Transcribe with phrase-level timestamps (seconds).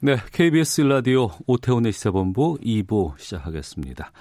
[0.00, 4.12] 네, KBS 라디오 오태훈의 시사본부 2부 시작하겠습니다.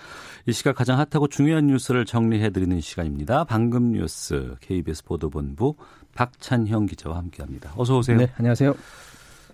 [0.47, 3.43] 이 시각 가장 핫하고 중요한 뉴스를 정리해드리는 시간입니다.
[3.43, 5.75] 방금 뉴스 KBS 보도본부
[6.15, 7.73] 박찬형 기자와 함께합니다.
[7.77, 8.17] 어서 오세요.
[8.17, 8.73] 네, 안녕하세요.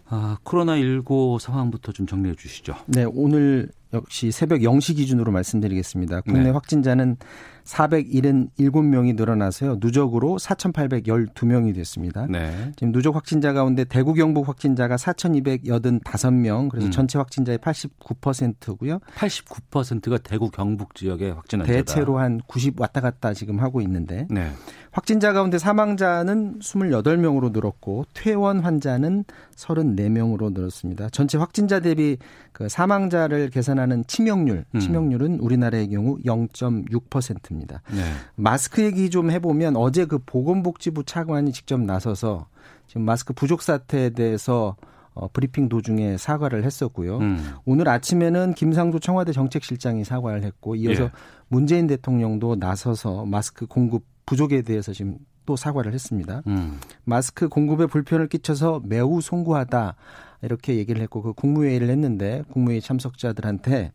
[0.07, 2.73] 아, 코로나19 상황부터 좀 정리해 주시죠.
[2.85, 6.21] 네, 오늘 역시 새벽 0시 기준으로 말씀드리겠습니다.
[6.21, 6.49] 국내 네.
[6.51, 7.17] 확진자는
[7.65, 9.77] 477명이 늘어나서요.
[9.79, 12.27] 누적으로 4,812명이 됐습니다.
[12.29, 12.71] 네.
[12.75, 16.91] 지금 누적 확진자 가운데 대구 경북 확진자가 4,285명, 그래서 음.
[16.91, 18.99] 전체 확진자의 89%고요.
[19.15, 21.77] 89%가 대구 경북 지역의 확진 환자다.
[21.77, 24.51] 대체로 한 90 왔다 갔다 지금 하고 있는데 네.
[24.91, 31.09] 확진자 가운데 사망자는 28명으로 늘었고 퇴원 환자는 34명으로 늘었습니다.
[31.09, 32.17] 전체 확진자 대비
[32.51, 34.79] 그 사망자를 계산하는 치명률, 음.
[34.79, 37.52] 치명률은 우리나라의 경우 0.6%입니다.
[37.91, 38.01] 네.
[38.35, 42.47] 마스크 얘기 좀 해보면 어제 그 보건복지부 차관이 직접 나서서
[42.87, 44.75] 지금 마스크 부족 사태에 대해서
[45.13, 47.19] 어, 브리핑 도중에 사과를 했었고요.
[47.19, 47.53] 음.
[47.65, 51.11] 오늘 아침에는 김상조 청와대 정책실장이 사과를 했고 이어서 예.
[51.47, 56.41] 문재인 대통령도 나서서 마스크 공급 부족에 대해서 지금 또 사과를 했습니다.
[56.47, 56.79] 음.
[57.03, 59.95] 마스크 공급에 불편을 끼쳐서 매우 송구하다
[60.41, 63.91] 이렇게 얘기를 했고 그 국무회의를 했는데 국무회의 참석자들한테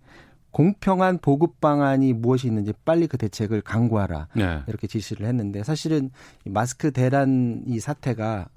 [0.50, 4.60] 공평한 보급 방안이 무엇이 있는지 빨리 그 대책을 강구하라 네.
[4.66, 6.10] 이렇게 지시를 했는데 사실은
[6.44, 8.48] 이 마스크 대란 이 사태가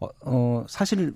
[0.00, 1.14] 어, 어 사실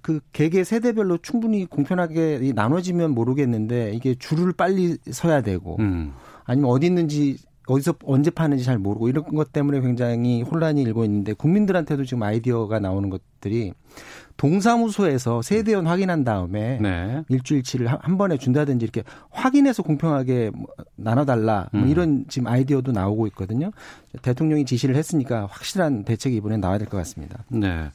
[0.00, 6.12] 그 개개 세대별로 충분히 공평하게 이 나눠지면 모르겠는데 이게 줄을 빨리 서야 되고 음.
[6.44, 11.32] 아니면 어디 있는지 어디서 언제 파는지 잘 모르고 이런 것 때문에 굉장히 혼란이 일고 있는데
[11.32, 13.72] 국민들한테도 지금 아이디어가 나오는 것들이
[14.36, 17.22] 동사무소에서 세대원 확인한 다음에 네.
[17.28, 20.66] 일주일치를 한- 한 번에 준다든지 이렇게 확인해서 공평하게 뭐
[20.96, 21.88] 나눠달라 뭐 음.
[21.88, 23.70] 이런 지금 아이디어도 나오고 있거든요.
[24.22, 27.44] 대통령이 지시를 했으니까 확실한 대책이 이번에 나와야 될 것 같습니다.
[27.48, 27.90] 네.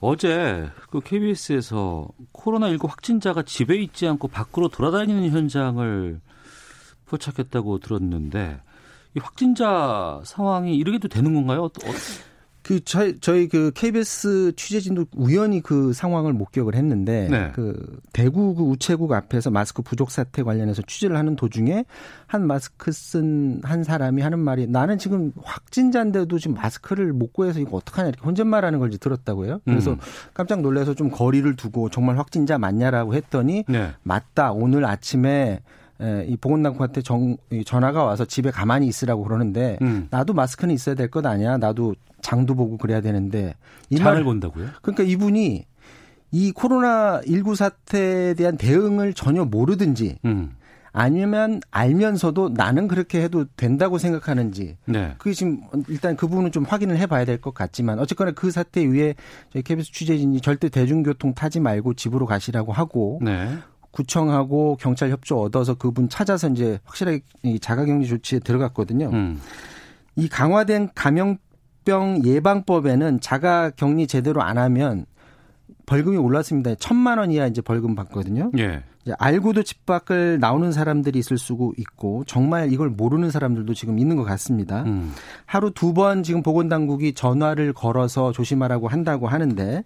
[0.00, 6.20] 어제 그 KBS에서 코로나19 확진자가 집에 있지 않고 밖으로 돌아다니는 현장을
[7.12, 8.60] 포착했다고 들었는데
[9.14, 11.64] 이 확진자 상황이 이러게도 되는 건가요?
[11.64, 11.70] 어,
[12.62, 17.50] 그 저희 저희 그 KBS 취재진도 우연히 그 상황을 목격을 했는데 네.
[17.52, 21.84] 그 대구 그 우체국 앞에서 마스크 부족 사태 관련해서 취재를 하는 도중에
[22.26, 27.76] 한 마스크 쓴 한 사람이 하는 말이 나는 지금 확진자인데도 지금 마스크를 못 구해서 이거
[27.78, 29.60] 어떡하냐 이렇게 혼잣말하는 걸 이제 들었다고요.
[29.64, 29.98] 그래서 음.
[30.32, 33.90] 깜짝 놀라서 좀 거리를 두고 정말 확진자 맞냐라고 했더니 네.
[34.02, 35.60] 맞다 오늘 아침에
[36.02, 40.08] 에, 이 보건당국한테 정, 이 전화가 와서 집에 가만히 있으라고 그러는데 음.
[40.10, 41.56] 나도 마스크는 있어야 될 것 아니야.
[41.58, 43.54] 나도 장도 보고 그래야 되는데
[43.90, 44.66] 이 장을 말 본다고요?
[44.82, 45.64] 그러니까 이분이
[46.32, 50.52] 이 코로나 19 사태에 대한 대응을 전혀 모르든지 음.
[50.94, 55.14] 아니면 알면서도 나는 그렇게 해도 된다고 생각하는지 네.
[55.18, 59.14] 그게 지금 일단 그 부분은 좀 확인을 해봐야 될 것 같지만 어쨌거나 그 사태 위에
[59.52, 63.56] 저희 KBS 취재진이 절대 대중교통 타지 말고 집으로 가시라고 하고 네.
[63.92, 69.10] 구청하고 경찰 협조 얻어서 그분 찾아서 이제 확실하게 이 자가격리 조치에 들어갔거든요.
[69.12, 69.40] 음.
[70.16, 75.06] 이 강화된 감염병 예방법에는 자가격리 제대로 안 하면
[75.86, 76.74] 벌금이 올랐습니다.
[76.76, 78.50] 천만 원 이하 이제 벌금 받거든요.
[78.58, 78.82] 예.
[79.04, 84.16] 이제 알고도 집 밖을 나오는 사람들이 있을 수도 있고 정말 이걸 모르는 사람들도 지금 있는
[84.16, 84.84] 것 같습니다.
[84.84, 85.12] 음.
[85.44, 89.82] 하루 두 번 지금 보건당국이 전화를 걸어서 조심하라고 한다고 하는데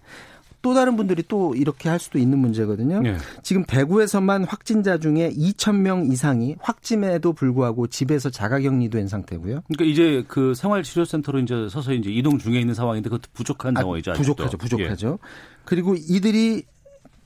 [0.67, 3.01] 또 다른 분들이 또 이렇게 할 수도 있는 문제거든요.
[3.05, 3.19] 예.
[3.45, 9.61] 지금 대구에서만 확진자 중에 2천 명 이상이 확진에도 불구하고 집에서 자가격리도 한 상태고요.
[9.69, 14.11] 그러니까 이제 그 생활치료센터로 이제 서서히 이제 이동 중에 있는 상황인데 그것도 부족한 아, 상황이죠.
[14.11, 14.35] 아직도.
[14.35, 15.19] 부족하죠, 부족하죠.
[15.65, 16.65] 그리고 이들이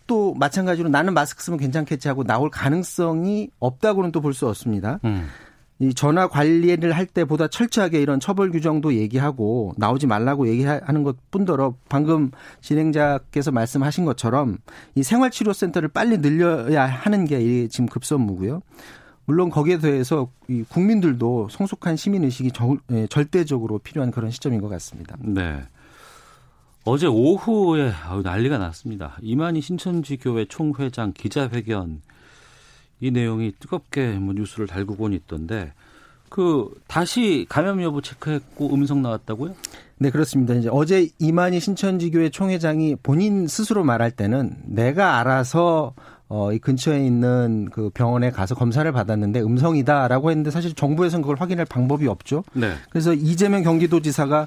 [0.07, 5.01] 또 마찬가지로 나는 마스크 쓰면 괜찮겠지 하고 나올 가능성이 없다고는 또 볼 수 없습니다.
[5.05, 5.09] 예.
[5.09, 5.29] 음.
[5.81, 11.75] 이 전화 관리를 할 때보다 철저하게 이런 처벌 규정도 얘기하고 나오지 말라고 얘기하는 것 뿐더러
[11.89, 12.31] 방금
[12.61, 14.59] 진행자께서 말씀하신 것처럼
[14.95, 18.61] 이 생활치료센터를 빨리 늘려야 하는 게 지금 급선무고요.
[19.25, 22.51] 물론 거기에 대해서 이 국민들도 성숙한 시민 의식이
[22.93, 25.17] 예, 절대적으로 필요한 그런 시점인 것 같습니다.
[25.21, 25.63] 네.
[26.85, 27.93] 어제 오후에
[28.23, 29.17] 난리가 났습니다.
[29.23, 32.03] 이만희 신천지 교회 총회장 기자회견
[33.01, 35.73] 이 내용이 뜨겁게 뭐 뉴스를 달구곤 있던데
[36.29, 39.55] 그 다시 감염 여부 체크했고 음성 나왔다고요?
[39.99, 40.55] 네, 그렇습니다.
[40.55, 45.95] 이제 어제 이만희 신천지교회 총회장이 본인 스스로 말할 때는 내가 알아서
[46.29, 51.67] 어, 이 근처에 있는 그 병원에 가서 검사를 받았는데 음성이다라고 했는데 사실 정부에서는 그걸 확인할
[51.67, 52.45] 방법이 없죠.
[52.53, 52.73] 네.
[52.89, 54.47] 그래서 이재명 경기도지사가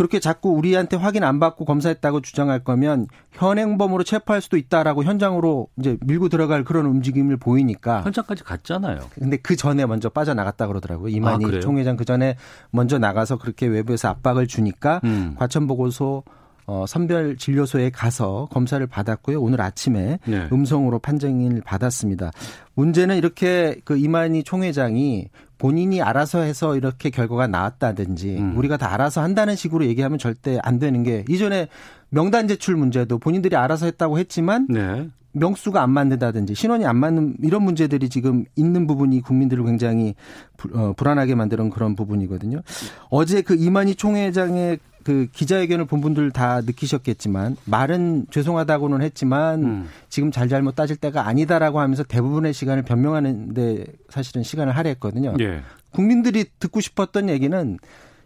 [0.00, 5.98] 그렇게 자꾸 우리한테 확인 안 받고 검사했다고 주장할 거면 현행범으로 체포할 수도 있다라고 현장으로 이제
[6.00, 8.00] 밀고 들어갈 그런 움직임을 보이니까.
[8.04, 9.00] 현장까지 갔잖아요.
[9.16, 11.08] 근데 그 전에 먼저 빠져나갔다 그러더라고요.
[11.08, 12.36] 이만희 아, 총회장 그 전에
[12.70, 15.34] 먼저 나가서 그렇게 외부에서 압박을 주니까 음.
[15.38, 16.24] 과천 보고소
[16.70, 19.40] 어, 선별 진료소에 가서 검사를 받았고요.
[19.42, 20.46] 오늘 아침에 네.
[20.52, 22.30] 음성으로 판정을 받았습니다.
[22.74, 28.56] 문제는 이렇게 그 이만희 총회장이 본인이 알아서 해서 이렇게 결과가 나왔다든지 음.
[28.56, 31.66] 우리가 다 알아서 한다는 식으로 얘기하면 절대 안 되는 게 이전에
[32.08, 35.08] 명단 제출 문제도 본인들이 알아서 했다고 했지만 네.
[35.32, 40.14] 명수가 안 맞는다든지 신원이 안 맞는 이런 문제들이 지금 있는 부분이 국민들을 굉장히
[40.56, 42.62] 불, 어, 불안하게 만드는 그런 부분이거든요.
[43.08, 49.88] 어제 그 이만희 총회장의 그 기자회견을 본 분들 다 느끼셨겠지만 말은 죄송하다고는 했지만 음.
[50.08, 55.34] 지금 잘잘못 따질 때가 아니다라고 하면서 대부분의 시간을 변명하는데 사실은 시간을 할애했거든요.
[55.40, 55.62] 예.
[55.92, 57.78] 국민들이 듣고 싶었던 얘기는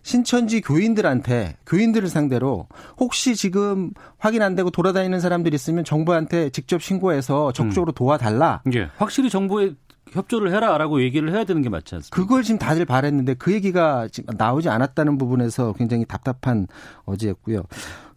[0.02, 2.68] 신천지 교인들한테 교인들을 상대로
[2.98, 8.62] 혹시 지금 확인 안 되고 돌아다니는 사람들이 있으면 정부한테 직접 신고해서 적극적으로 도와달라.
[8.74, 8.90] 예.
[8.98, 9.72] 확실히 정부에
[10.14, 12.14] 협조를 해라라고 얘기를 해야 되는 게 맞지 않습니까?
[12.16, 16.66] 그걸 지금 다들 바랬는데 그 얘기가 지금 나오지 않았다는 부분에서 굉장히 답답한
[17.04, 17.62] 어제였고요.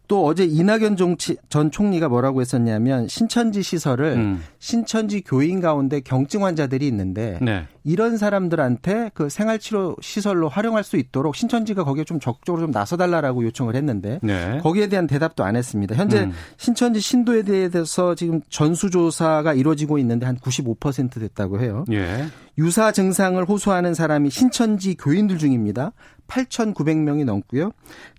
[0.07, 4.43] 또 어제 이낙연 정치, 전 총리가 뭐라고 했었냐면 신천지 시설을 음.
[4.59, 7.65] 신천지 교인 가운데 경증 환자들이 있는데 네.
[7.83, 13.75] 이런 사람들한테 그 생활치료 시설로 활용할 수 있도록 신천지가 거기에 좀 적극적으로 좀 나서달라라고 요청을
[13.75, 14.59] 했는데 네.
[14.63, 15.95] 거기에 대한 대답도 안 했습니다.
[15.95, 16.31] 현재 음.
[16.57, 21.83] 신천지 신도에 대해서 지금 전수조사가 이루어지고 있는데 한 95% 됐다고 해요.
[21.91, 22.27] 예.
[22.57, 25.91] 유사 증상을 호소하는 사람이 신천지 교인들 중입니다.
[26.27, 27.71] 8,900명이 넘고요.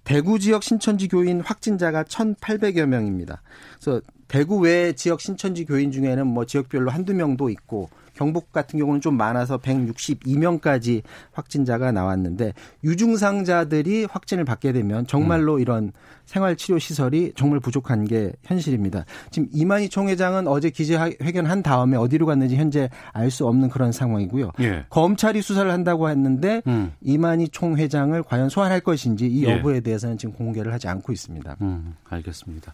[0.04, 3.42] 대구 지역 신천지 교인 확진자가 1,800여 명입니다.
[3.80, 9.00] 그래서 대구 외 지역 신천지 교인 중에는 뭐 지역별로 한두 명도 있고 경북 같은 경우는
[9.00, 15.92] 좀 많아서 162명까지 확진자가 나왔는데 유증상자들이 확진을 받게 되면 정말로 이런
[16.26, 19.04] 생활치료 시설이 정말 부족한 게 현실입니다.
[19.30, 24.52] 지금 이만희 총회장은 어제 기자회견 한 다음에 어디로 갔는지 현재 알 수 없는 그런 상황이고요.
[24.60, 24.86] 예.
[24.88, 26.92] 검찰이 수사를 한다고 했는데 음.
[27.02, 29.52] 이만희 총회장을 과연 소환할 것인지 이 예.
[29.58, 31.56] 여부에 대해서는 지금 공개를 하지 않고 있습니다.
[31.60, 32.72] 음, 알겠습니다.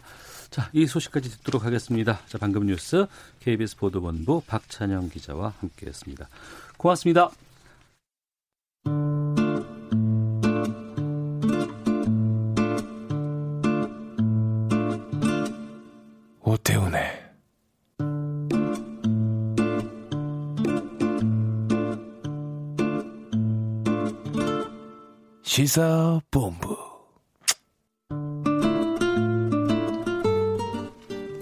[0.55, 2.21] 자, 이 소식까지 듣도록 하겠습니다.
[2.29, 3.06] 자, 방금 뉴스
[3.41, 6.29] KBS 보도본부 박찬영 기자와 함께했습니다.
[6.77, 7.33] 고맙습니다.
[16.45, 17.03] 오태훈의
[25.43, 26.84] 시사본부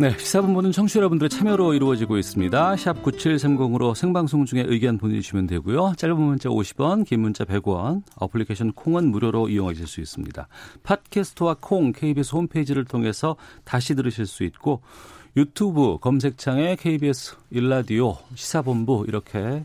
[0.02, 2.76] 네, 시사본부는 청취자 여러분들의 참여로 이루어지고 있습니다.
[2.76, 5.92] 샵 9730으로 생방송 중에 의견 보내주시면 되고요.
[5.96, 10.48] 짧은 문자 50원, 긴 문자 100원, 어플리케이션 콩은 무료로 이용하실 수 있습니다.
[10.82, 14.82] 팟캐스트와 콩, KBS 홈페이지를 통해서 다시 들으실 수 있고
[15.36, 19.64] 유튜브 검색창에 KBS 일라디오 시사본부 이렇게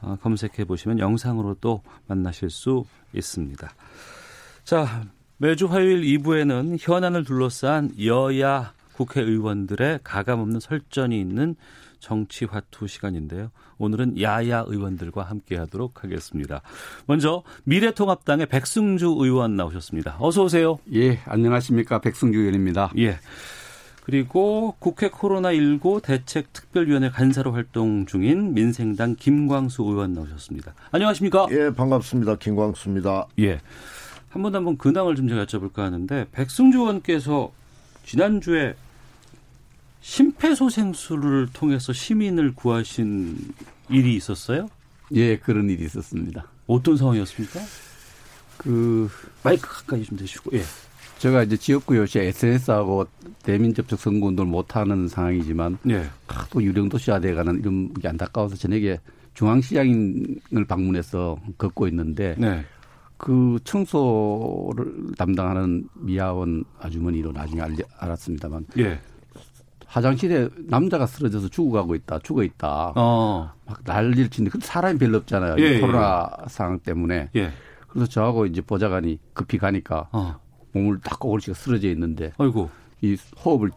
[0.00, 3.68] 어, 검색해 보시면 영상으로 또 만나실 수 있습니다.
[4.62, 5.02] 자,
[5.38, 11.56] 매주 화요일 2부에는 현안을 둘러싼 여야 국회의원들의 가감없는 설전이 있는
[11.98, 13.50] 정치화투 시간인데요.
[13.78, 16.62] 오늘은 야야 의원들과 함께하도록 하겠습니다.
[17.06, 20.16] 먼저 미래통합당의 백승주 의원 나오셨습니다.
[20.18, 20.78] 어서 오세요.
[20.92, 22.00] 예, 안녕하십니까.
[22.00, 22.92] 백승주 의원입니다.
[22.98, 23.18] 예.
[24.04, 30.74] 그리고 국회 코로나19 대책특별위원회 간사로 활동 중인 민생당 김광수 의원 나오셨습니다.
[30.90, 31.46] 안녕하십니까?
[31.52, 32.36] 예, 반갑습니다.
[32.36, 33.28] 김광수입니다.
[33.38, 33.60] 예.
[34.30, 37.52] 한번한번 근황을 좀 제가 여쭤볼까 하는데 백승주 의원께서
[38.04, 38.74] 지난주에
[40.02, 43.36] 심폐소생술을 통해서 시민을 구하신
[43.88, 44.68] 일이 있었어요?
[45.12, 46.44] 예, 그런 일이 있었습니다.
[46.66, 47.60] 어떤 상황이었습니까?
[48.58, 49.08] 그,
[49.42, 50.50] 마이크 가까이 좀 대시고.
[50.56, 50.62] 예.
[51.18, 53.06] 제가 이제 지역구 요시에 SNS하고
[53.44, 56.04] 대민 접촉 선거 운동을 못하는 상황이지만, 예.
[56.50, 58.98] 또 유령 도시화 돼가는 이런 게 안타까워서 저녁에
[59.34, 62.64] 중앙시장을 방문해서 걷고 있는데, 네.
[63.16, 68.98] 그 청소를 담당하는 미아원 아주머니로 나중에 알, 알았습니다만, 예.
[69.92, 72.94] 화장실에 남자가 쓰러져서 죽어가고 있다, 죽어 있다.
[72.96, 73.52] 어.
[73.66, 75.56] 막 난리를 치는데, 그 사람이 별로 없잖아요.
[75.58, 77.28] 예, 이 코로나 상황 때문에.
[77.36, 77.52] 예.
[77.88, 80.40] 그래서 저하고 이제 보좌관이 급히 가니까 어.
[80.72, 82.70] 몸을 딱 꼬골치가 쓰러져 있는데 아이고.
[83.02, 83.70] 이 호흡을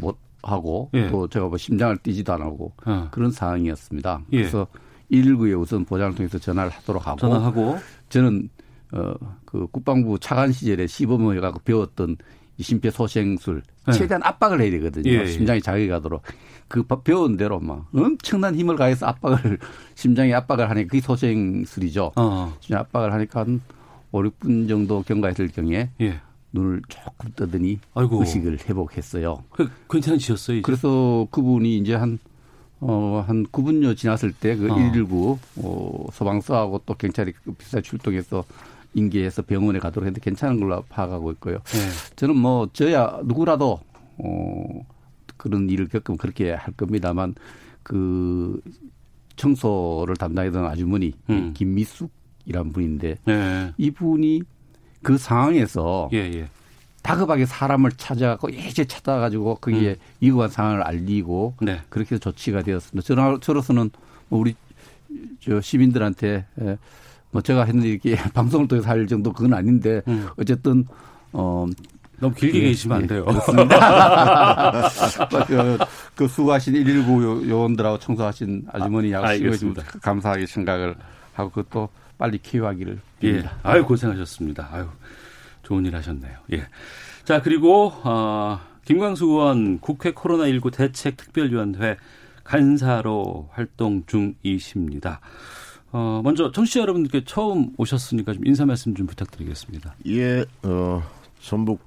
[0.00, 1.08] 못 하고 예.
[1.08, 3.06] 또 제가 뭐 심장을 뛰지도 안 하고 어.
[3.12, 4.22] 그런 상황이었습니다.
[4.32, 4.38] 예.
[4.38, 4.66] 그래서
[5.12, 7.78] 119에 우선 보좌를 통해서 전화를 하도록 하고 전화하고.
[8.08, 8.48] 저는
[8.92, 12.16] 어그 국방부 차관 시절에 시범을 해갖고 배웠던 이
[12.60, 13.92] 심폐소생술 네.
[13.92, 15.10] 최대한 압박을 해야 되거든요.
[15.10, 15.26] 예, 예.
[15.26, 16.22] 심장이 자극이 가도록
[16.68, 19.58] 그 배운 대로 막 엄청난 힘을 가해서 압박을
[19.94, 22.12] 심장에 압박을 하니까 그게 소생술이죠.
[22.16, 22.56] 어.
[22.60, 23.60] 심장 압박을 하니까 한
[24.12, 26.20] 5, 6분 정도 경과했을 경에 예.
[26.52, 28.20] 눈을 조금 뜨더니 아이고.
[28.20, 29.42] 의식을 회복했어요.
[29.50, 30.62] 그 괜찮으셨어요, 이제?
[30.62, 32.18] 그래서 그분이 이제 한,
[32.80, 34.74] 어, 한 9분여 지났을 때그 어.
[34.76, 38.44] 119, 어, 소방서하고 또 경찰이 비슷하게 출동해서
[38.94, 41.56] 인계해서 병원에 가도록 했는데 괜찮은 걸로 파악하고 있고요.
[41.56, 42.14] 예.
[42.16, 43.80] 저는 뭐, 저야 누구라도,
[44.18, 44.86] 어,
[45.36, 47.34] 그런 일을 겪으면 그렇게 할 겁니다만
[47.82, 48.60] 그
[49.36, 51.52] 청소를 담당했던 아주머니, 음.
[51.54, 53.72] 김미숙이란 분인데 예.
[53.76, 54.42] 이분이
[55.02, 56.48] 그 상황에서 예, 예.
[57.02, 61.82] 다급하게 사람을 찾아가고 예제 찾아가지고 거기에 위급한 상황을 알리고 네.
[61.90, 63.06] 그렇게 해서 조치가 되었습니다.
[63.06, 63.90] 저로, 저로서는
[64.30, 64.54] 뭐 우리
[65.40, 66.78] 저 시민들한테 에,
[67.34, 70.28] 뭐 제가 했는데 이렇게 방송을 통해서 할 정도 그건 아닌데 음.
[70.38, 70.86] 어쨌든
[71.32, 71.66] 어
[72.20, 73.24] 너무 길게 예, 계시면 안 예, 돼요.
[75.48, 75.78] 그,
[76.14, 79.82] 그 수고하신 119 요- 요원들하고 청소하신 아주머니하고 아, 알겠습니다.
[80.00, 80.94] 감사하게 생각을
[81.34, 83.42] 하고 그것도 빨리 키워하기를 예.
[83.42, 83.50] 빕니다.
[83.64, 84.68] 아유, 고생하셨습니다.
[84.72, 84.86] 아유,
[85.64, 86.36] 좋은 일 하셨네요.
[86.52, 86.64] 예.
[87.24, 91.96] 자, 그리고, 어, 김광수 의원 국회 코로나19 대책 특별위원회
[92.44, 95.20] 간사로 활동 중이십니다.
[95.96, 99.94] 어, 먼저 청취자 여러분들께 처음 오셨으니까 좀 인사 말씀 좀 부탁드리겠습니다.
[100.08, 101.00] 예, 어,
[101.38, 101.82] 전북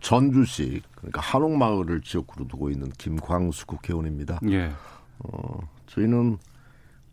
[0.00, 4.38] 전주시 그러니까 한옥마을을 지역구로 두고 있는 김광수 국회의원입니다.
[4.48, 4.70] 예.
[5.18, 6.38] 어, 저희는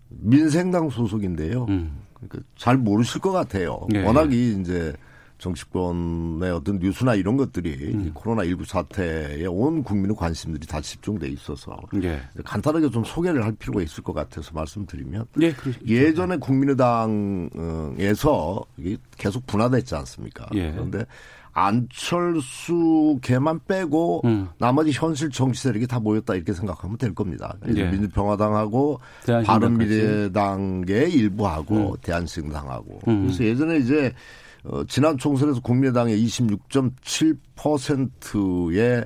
[0.10, 1.66] 민생당 소속인데요.
[1.68, 1.98] 음.
[2.14, 3.80] 그러니까 잘 모르실 것 같아요.
[3.96, 4.04] 예.
[4.04, 4.94] 워낙이 이제
[5.46, 11.78] 정치권의 어떤 뉴스나 이런 것들이 이 코로나 19 사태에 온 국민의 관심들이 다 집중돼 있어서
[12.02, 12.22] 예.
[12.44, 15.54] 간단하게 좀 소개를 할 필요가 있을 것 같아서 말씀드리면 예.
[15.88, 16.96] 예전에 국민의당에서
[19.18, 20.48] 계속 분화됐지 않습니까?
[20.56, 20.72] 예.
[20.72, 21.06] 그런데
[21.58, 24.50] 안철수 걔만 빼고 음.
[24.58, 27.56] 나머지 현실 정치 세력이 다 모였다 이렇게 생각하면 될 겁니다.
[27.74, 27.84] 예.
[27.92, 29.00] 민주평화당하고.
[29.46, 33.28] 바른미래당의 일부하고 대한신당하고 음.
[33.28, 34.12] 그래서 예전에 이제
[34.68, 39.06] 어, 지난 총선에서 국민의당의 26.7%의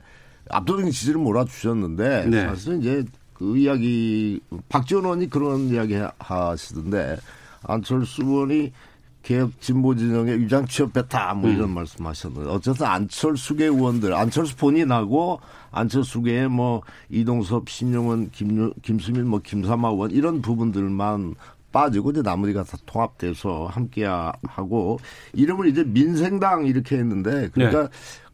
[0.49, 2.47] 압도적인 지지를 몰아주셨는데 네.
[2.47, 7.17] 사실 이제 그 이야기 박지원 의원이 그런 이야기 하시던데
[7.63, 8.73] 안철수 의원이
[9.21, 16.81] 개혁 진보 진영의 위장 취업했다 뭐 이런 말씀하셨는데 어쨌든 안철수계 의원들 안철수 본인하고 안철수계의 뭐
[17.09, 21.35] 이동섭 신용원 김 김수민 뭐 김삼아 의원 이런 부분들만
[21.71, 24.99] 빠지고 이제 나머지가 다 통합돼서 함께 하고
[25.33, 27.89] 이름을 이제 민생당 이렇게 했는데 그러니까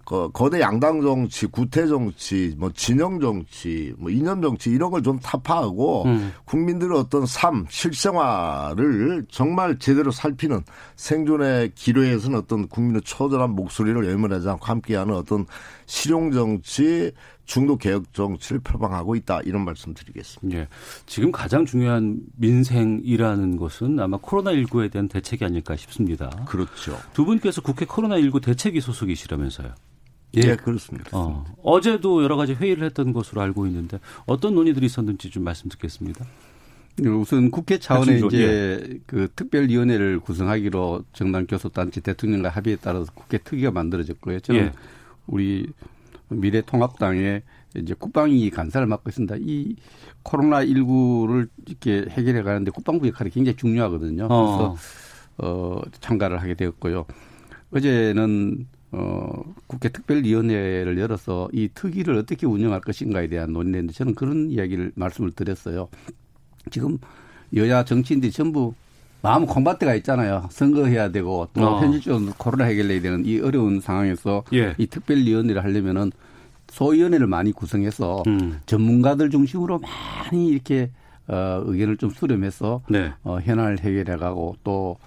[0.06, 5.20] 거, 거대 양당 정치, 구태 정치, 뭐 진영 정치, 뭐 이념 정치 이런 걸 좀
[5.20, 6.32] 타파하고 음.
[6.46, 10.62] 국민들의 어떤 삶, 실생활을 정말 제대로 살피는
[10.96, 15.46] 생존의 기로에서는 어떤 국민의 처절한 목소리를 외면하지 않고 함께하는 어떤
[15.88, 17.12] 실용 정치,
[17.46, 20.60] 중도 개혁 정치를 표방하고 있다 이런 말씀드리겠습니다.
[20.60, 20.68] 예.
[21.06, 26.30] 지금 가장 중요한 민생이라는 것은 아마 코로나19에 대한 대책이 아닐까 싶습니다.
[26.48, 26.98] 그렇죠.
[27.14, 29.74] 두 분께서 국회 코로나19 대책위 소속이시라면서요.
[30.38, 31.10] 예, 그렇습니다.
[31.14, 36.26] 어, 어제도 여러 가지 회의를 했던 것으로 알고 있는데 어떤 논의들이 있었는지 좀 말씀 듣겠습니다.
[37.04, 44.40] 우선 국회 차원의 이제 그 특별위원회를 구성하기로 정당 교섭단체 대통령과 합의에 따라서 국회 특위가 만들어졌고요.
[44.40, 44.72] 저는 예.
[45.28, 45.68] 우리
[46.30, 47.44] 미래통합당의
[47.78, 49.36] 이제 국방위 간사를 맡고 있습니다.
[49.40, 49.76] 이
[50.24, 54.28] 코로나 19를 이렇게 해결해 가는데 국방부 역할이 굉장히 중요하거든요.
[54.30, 54.58] 어.
[54.58, 54.76] 그래서
[55.38, 57.06] 어 참가를 하게 되었고요.
[57.72, 64.50] 어제는 어 국회 특별위원회를 열어서 이 특위를 어떻게 운영할 것인가에 대한 논의를 했는데 저는 그런
[64.50, 65.90] 이야기를 말씀을 드렸어요.
[66.72, 66.98] 지금
[67.56, 68.74] 여야 정치인들이 전부
[69.26, 70.48] 마음 콩밭대가 있잖아요.
[70.52, 71.82] 선거해야 되고 또 어.
[71.82, 74.76] 현실적으로 코로나 해결해야 되는 이 어려운 상황에서 예.
[74.78, 76.12] 이 특별위원회를 하려면은
[76.68, 78.60] 소위원회를 많이 구성해서 음.
[78.66, 80.92] 전문가들 중심으로 많이 이렇게
[81.28, 83.12] 어, 의견을 좀 수렴해서 네.
[83.24, 84.98] 어, 현안을 해결해가고 또,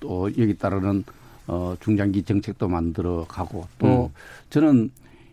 [0.00, 1.04] 또 여기 따르는
[1.46, 4.08] 어, 중장기 정책도 만들어 가고 또 음.
[4.48, 4.90] 저는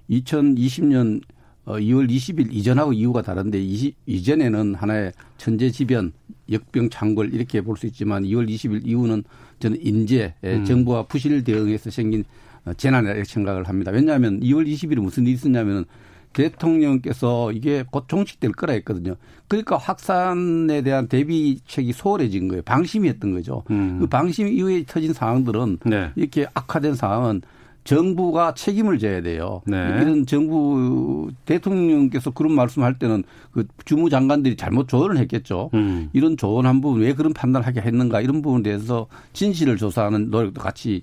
[0.09, 1.21] 2020년
[1.65, 6.13] 어, 2월 20일 이전하고 이후가 다른데 이, 이전에는 하나의 천재지변,
[6.51, 9.23] 역병창궐 이렇게 볼 수 있지만 2월 20일 이후는
[9.59, 10.65] 저는 인재, 예, 음.
[10.65, 12.23] 정부와 부실 대응에서 생긴
[12.65, 13.91] 어, 재난이라고 생각을 합니다.
[13.91, 15.85] 왜냐하면 2월 20일에 무슨 일이 있었냐면은
[16.33, 19.15] 대통령께서 이게 곧 종식될 거라 했거든요.
[19.47, 22.61] 그러니까 확산에 대한 대비책이 소홀해진 거예요.
[22.63, 23.63] 방심했던 거죠.
[23.71, 23.99] 음.
[23.99, 26.11] 그 방심 이후에 터진 상황들은 네.
[26.15, 27.41] 이렇게 악화된 상황은
[27.89, 29.63] 정부가 책임을 져야 돼요.
[29.65, 29.75] 네.
[29.99, 35.71] 이런 정부 대통령께서 그런 말씀할 때는 그 주무 장관들이 잘못 조언을 했겠죠.
[35.73, 36.07] 음.
[36.13, 41.01] 이런 조언한 부분 왜 그런 판단을 하게 했는가 이런 부분에 대해서 진실을 조사하는 노력도 같이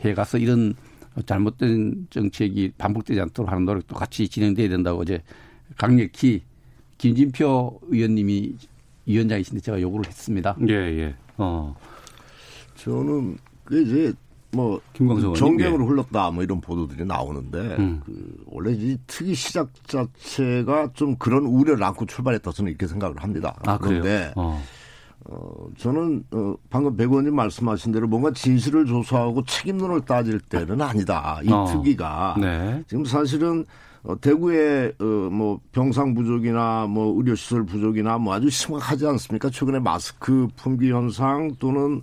[0.00, 0.72] 해가서 이런
[1.26, 5.22] 잘못된 정책이 반복되지 않도록 하는 노력도 같이 진행돼야 된다고 어제
[5.76, 6.40] 강력히
[6.96, 8.54] 김진표 의원님이
[9.04, 10.56] 위원장이신데 제가 요구를 했습니다.
[10.66, 11.14] 예, 예.
[11.36, 11.76] 어.
[12.76, 14.14] 저는 그 이제
[14.54, 18.00] 뭐 김광석 정경으로 흘렀다 뭐 이런 보도들이 나오는데 음.
[18.04, 23.54] 그 원래 이 특위 시작 자체가 좀 그런 우려를 안고 출발했다 저는 이렇게 생각을 합니다.
[23.66, 23.78] 아?
[23.78, 24.62] 그런데 어.
[25.24, 31.40] 어, 저는 어, 방금 백 의원님 말씀하신 대로 뭔가 진실을 조사하고 책임론을 따질 때는 아니다.
[31.44, 31.64] 이 어.
[31.64, 32.82] 특위가 네.
[32.88, 33.64] 지금 사실은
[34.02, 39.48] 어, 대구의 어, 뭐 병상 부족이나 뭐 의료 시설 부족이나 뭐 아주 심각하지 않습니까?
[39.48, 42.02] 최근에 마스크 품귀 현상 또는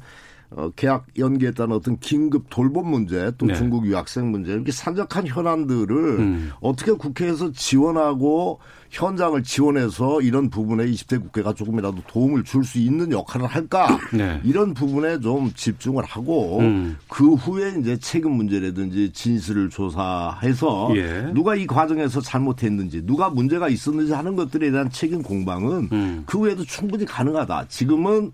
[0.51, 3.53] 어, 계약 연기에 따른 어떤 긴급 돌봄 문제 또 네.
[3.53, 6.51] 중국 유학생 문제 이렇게 산적한 현안들을 음.
[6.59, 13.47] 어떻게 국회에서 지원하고 현장을 지원해서 이런 부분에 20대 국회가 조금이라도 도움을 줄 수 있는 역할을
[13.47, 14.41] 할까 네.
[14.43, 16.97] 이런 부분에 좀 집중을 하고 음.
[17.07, 21.31] 그 후에 이제 책임 문제라든지 진실을 조사해서 예.
[21.33, 26.23] 누가 이 과정에서 잘못했는지 누가 문제가 있었는지 하는 것들에 대한 책임 공방은 음.
[26.25, 27.65] 그 후에도 충분히 가능하다.
[27.69, 28.31] 지금은 어,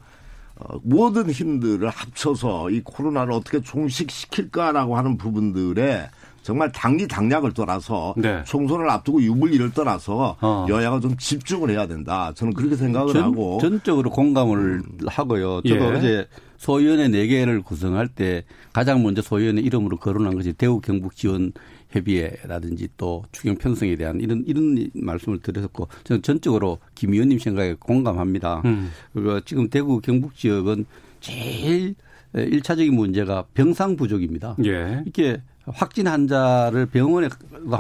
[0.84, 6.10] 모든 힘들을 합쳐서 이 코로나를 어떻게 종식시킬까라고 하는 부분들에
[6.46, 8.44] 정말 당리 당략을 떠나서 네.
[8.46, 10.68] 총선을 앞두고 유불리를 떠나서 어.
[10.70, 12.32] 여야가 좀 집중을 해야 된다.
[12.36, 15.62] 저는 그렇게 생각을 전, 하고 전적으로 공감을 하고요.
[15.64, 15.98] 저도 예.
[15.98, 18.44] 어제 소위원회 4개를 구성할 때
[18.74, 21.52] 가장 먼저 소위원회 이름으로 거론한 것이 대우 경북 지원
[21.96, 28.62] 협의회라든지 또 추경 편성에 대한 이런 이런 말씀을 드렸고 저는 전적으로 김 의원님 생각에 공감합니다.
[28.66, 28.92] 음.
[29.14, 30.86] 그리고 지금 대구 경북 지역은
[31.22, 31.96] 제일
[32.34, 34.56] 일차적인 문제가 병상 부족입니다.
[34.66, 35.02] 예.
[35.06, 37.30] 이렇게 확진 환자를 병원에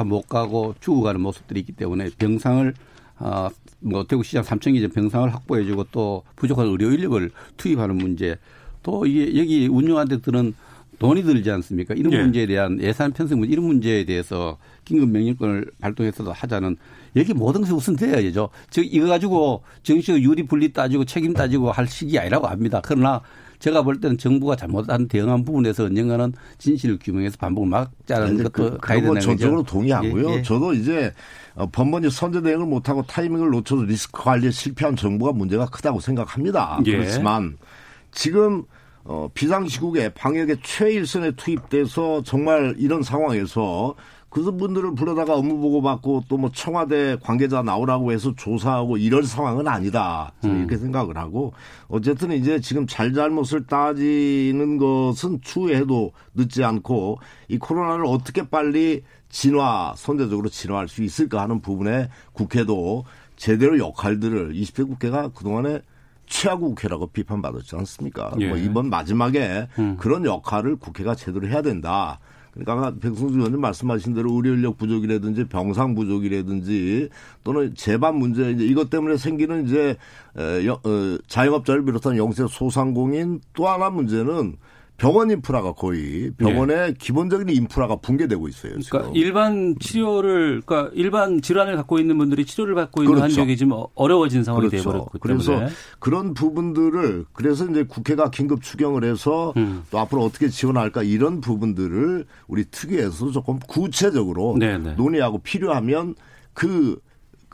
[0.05, 2.73] 못 가고 죽어가는 모습들이 있기 때문에 병상을
[3.17, 8.37] 아, 뭐 대구시장 3천 개 병상을 확보해주고 또 부족한 의료 인력을 투입하는 문제
[8.81, 10.53] 또 이게 여기 운영하는 데 드는
[10.99, 11.93] 돈이 들지 않습니까?
[11.93, 12.21] 이런 예.
[12.21, 16.77] 문제에 대한 예산 편성 문제 이런 문제에 대해서 긴급 명령권을 발동해서도 하자는
[17.15, 18.49] 여기 모든 것이 우선 돼야죠.
[18.69, 22.81] 즉 이거 가지고 정치적 유리 분리 따지고 책임 따지고 할 시기 아니라고 합니다.
[22.83, 23.21] 그러나
[23.59, 28.99] 제가 볼 때는 정부가 잘못한 대응한 부분에서 언젠가는 진실을 규명해서 반복을 막자는 것도 그, 가야
[28.99, 29.73] 거 되는 전적으로 거죠.
[29.73, 30.29] 동의하고요.
[30.29, 30.41] 예, 예.
[30.41, 31.13] 저도 이제
[31.55, 36.79] 어, 번번이 선제 대응을 못하고 타이밍을 놓쳐서 리스크 관리에 실패한 정부가 문제가 크다고 생각합니다.
[36.85, 36.91] 예.
[36.91, 37.57] 그렇지만
[38.11, 38.63] 지금
[39.05, 43.95] 어, 비상시국에 방역에 최일선에 투입돼서 정말 이런 상황에서
[44.29, 50.33] 그분들을 불러다가 업무 보고 받고 또 뭐 청와대 관계자 나오라고 해서 조사하고 이럴 상황은 아니다.
[50.41, 51.53] 저는 이렇게 생각을 하고
[51.87, 60.49] 어쨌든 이제 지금 잘잘못을 따지는 것은 추후에도 늦지 않고 이 코로나를 어떻게 빨리 진화, 선제적으로
[60.49, 63.05] 진화할 수 있을까 하는 부분에 국회도
[63.37, 65.79] 제대로 역할들을 20대 국회가 그동안에
[66.27, 68.31] 최하구 국회라고 비판받았지 않습니까?
[68.39, 68.47] 예.
[68.47, 72.19] 뭐 이번 마지막에 그런 역할을 국회가 제대로 해야 된다.
[72.55, 77.09] 그러니까 아까 백승수 의원님 말씀하신 대로 의료 인력 부족이라든지 병상 부족이라든지
[77.43, 79.97] 또는 재반 문제 이제 이것 때문에 생기는 이제
[80.35, 84.55] 어, 자영업자를 비롯한 영세 소상공인 또 하나 문제는
[84.97, 88.79] 병원 인프라가 거의 병원의 기본적인 인프라가 붕괴되고 있어요.
[88.79, 88.99] 지금.
[88.99, 93.41] 그러니까 일반 치료를 그러니까 일반 질환을 갖고 있는 분들이 치료를 받고 있는 그렇죠.
[93.41, 94.83] 환경이 지금 어려워진 상황이 그렇죠.
[94.83, 99.83] 되어버렸기 그래서 때문에 그런 부분들을 그래서 이제 국회가 긴급 추경을 해서 음.
[99.91, 104.93] 또 앞으로 어떻게 지원할까 이런 부분들을 우리 특위에서 조금 구체적으로 네네.
[104.93, 106.15] 논의하고 필요하면
[106.53, 106.97] 그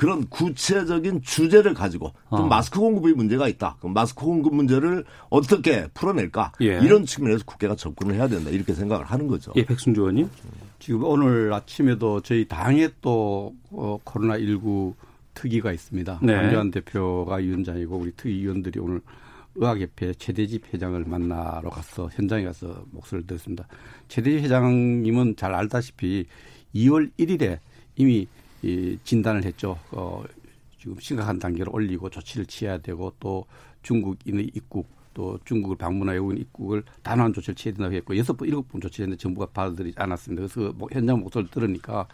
[0.02, 2.48] 그런 구체적인 주제를 가지고 좀 어.
[2.48, 3.76] 마스크 공급의 문제가 있다.
[3.78, 6.54] 그럼 마스크 공급 문제를 어떻게 풀어낼까?
[6.62, 6.80] 예.
[6.82, 8.50] 이런 측면에서 국회가 접근을 해야 된다.
[8.50, 9.54] 이렇게 생각을 하는 거죠.
[9.58, 10.28] 예, 백순주 의원님.
[10.80, 14.96] 지금 오늘 아침에도 저희 당에 또 어, 코로나 19
[15.36, 16.22] 특위가 있습니다.
[16.24, 16.34] 네.
[16.34, 19.02] 안재환 대표가 위원장이고 우리 특위 위원들이 오늘
[19.54, 23.68] 의학협회 최대집 회장을 만나러 가서 현장에 가서 목소리를 들었습니다.
[24.08, 26.26] 최대집 회장님은 잘 알다시피
[26.74, 27.60] 2월 1일에
[27.98, 28.28] 이미
[28.64, 29.78] 이 진단을 했죠.
[29.92, 30.24] 어,
[30.80, 33.46] 지금 심각한 단계로 올리고 조치를 취해야 되고 또
[33.84, 38.70] 중국인의 입국 또 중국을 방문한 외국인 입국을 단호한 조치를 취해야 된다고 했고 여섯 번 일곱
[38.70, 40.48] 번 조치했는데 정부가 받아들이지 않았습니다.
[40.48, 42.08] 그래서 뭐 현장 목소리를 들으니까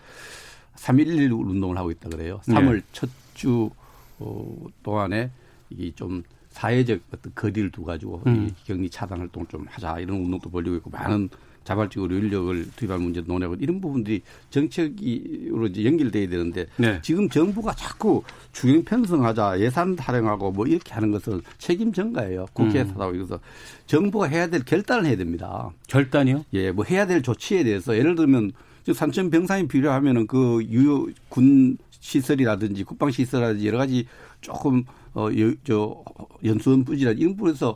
[0.75, 2.39] 3.11 운동을 하고 있다 그래요.
[2.43, 3.69] 3월 첫주
[4.19, 5.31] 어, 동안에
[5.69, 8.47] 이좀 사회적 어떤 거리를 두 가지고 음.
[8.47, 11.29] 이 격리 차단 활동을 좀 하자 이런 운동도 벌리고 있고 많은
[11.67, 17.01] 자발적 의료 인력을 투입할 문제도 논의하고 이런 부분들이 정책으로 이제 연결돼야 되는데 네.
[17.01, 22.45] 지금 정부가 자꾸 주행 편성하자 예산 타령하고 뭐 이렇게 하는 것은 책임 전가예요.
[22.53, 23.01] 국회에서 음.
[23.01, 23.39] 하고 그래서
[23.85, 25.69] 정부가 해야 될 결단을 해야 됩니다.
[25.87, 26.45] 결단이요?
[26.53, 28.53] 예, 뭐 해야 될 조치에 대해서 예를 들면
[28.89, 34.07] 산천 병상이 필요하면은 그 유효 군 시설이라든지 국방 시설이라든지 여러 가지
[34.39, 36.01] 조금 어저
[36.45, 37.75] 연수원 부지라 이런 부분에서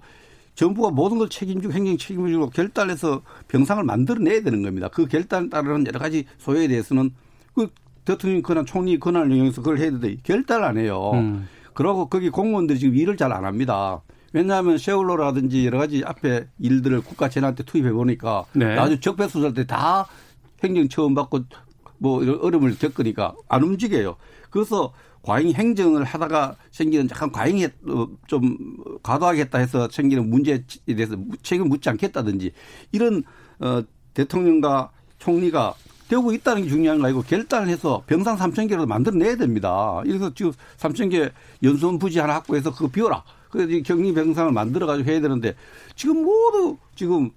[0.55, 4.87] 정부가 모든 걸 책임지고 행정 책임을 지고 결단해서 병상을 만들어내야 되는 겁니다.
[4.89, 7.11] 그 결단에 따르는 여러 가지 소요에 대해서는
[7.53, 7.69] 그
[8.05, 11.11] 대통령 권한 총리 권한을 이용해서 그걸 해야 되는데 결단을 안 해요.
[11.13, 11.47] 음.
[11.73, 14.01] 그러고 거기 공무원들이 지금 일을 잘 안 합니다.
[14.33, 18.77] 왜냐하면 세월호라든지 여러 가지 앞에 일들을 국가 재난때 투입해 보니까 네.
[18.77, 20.07] 아주 적폐수사 때다
[20.63, 21.41] 행정 처음 받고
[22.01, 24.15] 뭐 이런 어려움을 겪으니까 안 움직여요.
[24.49, 28.57] 그래서 과잉 행정을 하다가 생기는 약간 과잉에 어, 좀
[29.03, 32.53] 과도하게 했다 해서 생기는 문제에 대해서 책임 묻지 않겠다든지
[32.91, 33.23] 이런
[33.59, 33.83] 어
[34.15, 35.75] 대통령과 총리가
[36.09, 40.01] 되고 있다는 게 중요한 거 아니고 결단을 해서 병상 3천 개라도 만들어내야 됩니다.
[40.05, 41.29] 이래서 지금 3천 개
[41.61, 43.23] 연수원 부지 하나 확보해서 그거 비워라.
[43.51, 45.53] 그래서 이 격리 병상을 만들어가지고 해야 되는데
[45.95, 47.29] 지금 모두 지금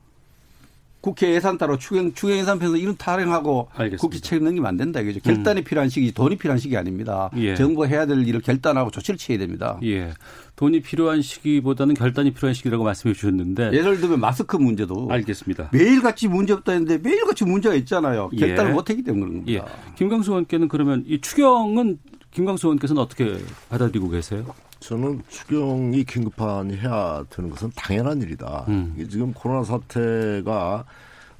[1.04, 4.00] 국회 예산 따로 추경 추경 예산 편에서 이런 타령하고 알겠습니다.
[4.00, 5.20] 국회 책임 넘기면 안 된다 이거죠.
[5.20, 7.28] 결단이 필요한 시기, 돈이 필요한 시기 아닙니다.
[7.36, 7.54] 예.
[7.54, 9.78] 정부가 해야 될 일을 결단하고 조치를 취해야 됩니다.
[9.82, 10.14] 예.
[10.56, 15.68] 돈이 필요한 시기보다는 결단이 필요한 시기라고 말씀해 주셨는데 예를 들면 마스크 문제도 알겠습니다.
[15.74, 18.30] 매일같이 문제 없다 했는데 매일같이 문제가 있잖아요.
[18.32, 18.38] 예.
[18.38, 19.58] 결단을 못했기 때문에 그런 예.
[19.58, 19.76] 겁니다.
[19.96, 21.98] 김광수 의원께는 그러면 이 추경은
[22.30, 23.36] 김광수 의원께서는 어떻게
[23.68, 24.46] 받아들이고 계세요?
[24.88, 28.66] 저는 추경이 긴급한이 해야 되는 것은 당연한 일이다.
[28.68, 28.92] 음.
[28.94, 30.84] 이게 지금 코로나 사태가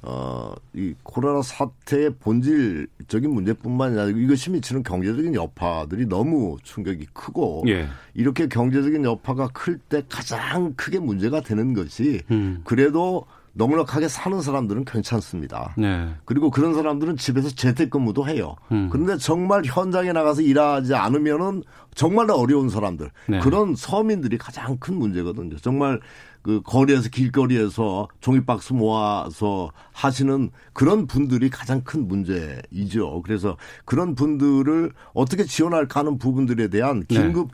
[0.01, 7.87] 어, 이 코로나 사태의 본질적인 문제뿐만 아니라 이것이 미치는 경제적인 여파들이 너무 충격이 크고 예.
[8.15, 12.61] 이렇게 경제적인 여파가 클 때 가장 크게 문제가 되는 것이 음.
[12.63, 13.25] 그래도
[13.55, 15.73] 넉넉하게 사는 사람들은 괜찮습니다.
[15.77, 16.13] 네.
[16.25, 18.55] 그리고 그런 사람들은 집에서 재택근무도 해요.
[18.71, 18.89] 음.
[18.91, 21.63] 그런데 정말 현장에 나가서 일하지 않으면은
[21.95, 23.39] 정말 어려운 사람들 네.
[23.39, 25.55] 그런 서민들이 가장 큰 문제거든요.
[25.57, 26.01] 정말
[26.41, 33.21] 그 거리에서 길거리에서 종이박스 모아서 하시는 그런 분들이 가장 큰 문제이죠.
[33.23, 37.15] 그래서 그런 분들을 어떻게 지원할까 하는 부분들에 대한 네.
[37.15, 37.49] 긴급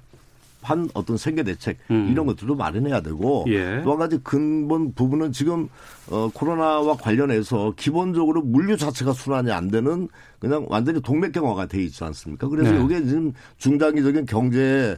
[0.62, 2.10] 한 어떤 생계 대책 음.
[2.12, 3.82] 이런 것들도 마련해야 되고 예.
[3.84, 5.68] 또한 가지 근본 부분은 지금
[6.10, 10.08] 어 코로나와 관련해서 기본적으로 물류 자체가 순환이 안 되는
[10.40, 12.48] 그냥 완전히 동맥경화가 돼 있지 않습니까?
[12.48, 12.84] 그래서 네.
[12.84, 14.98] 이게 지금 중장기적인 경제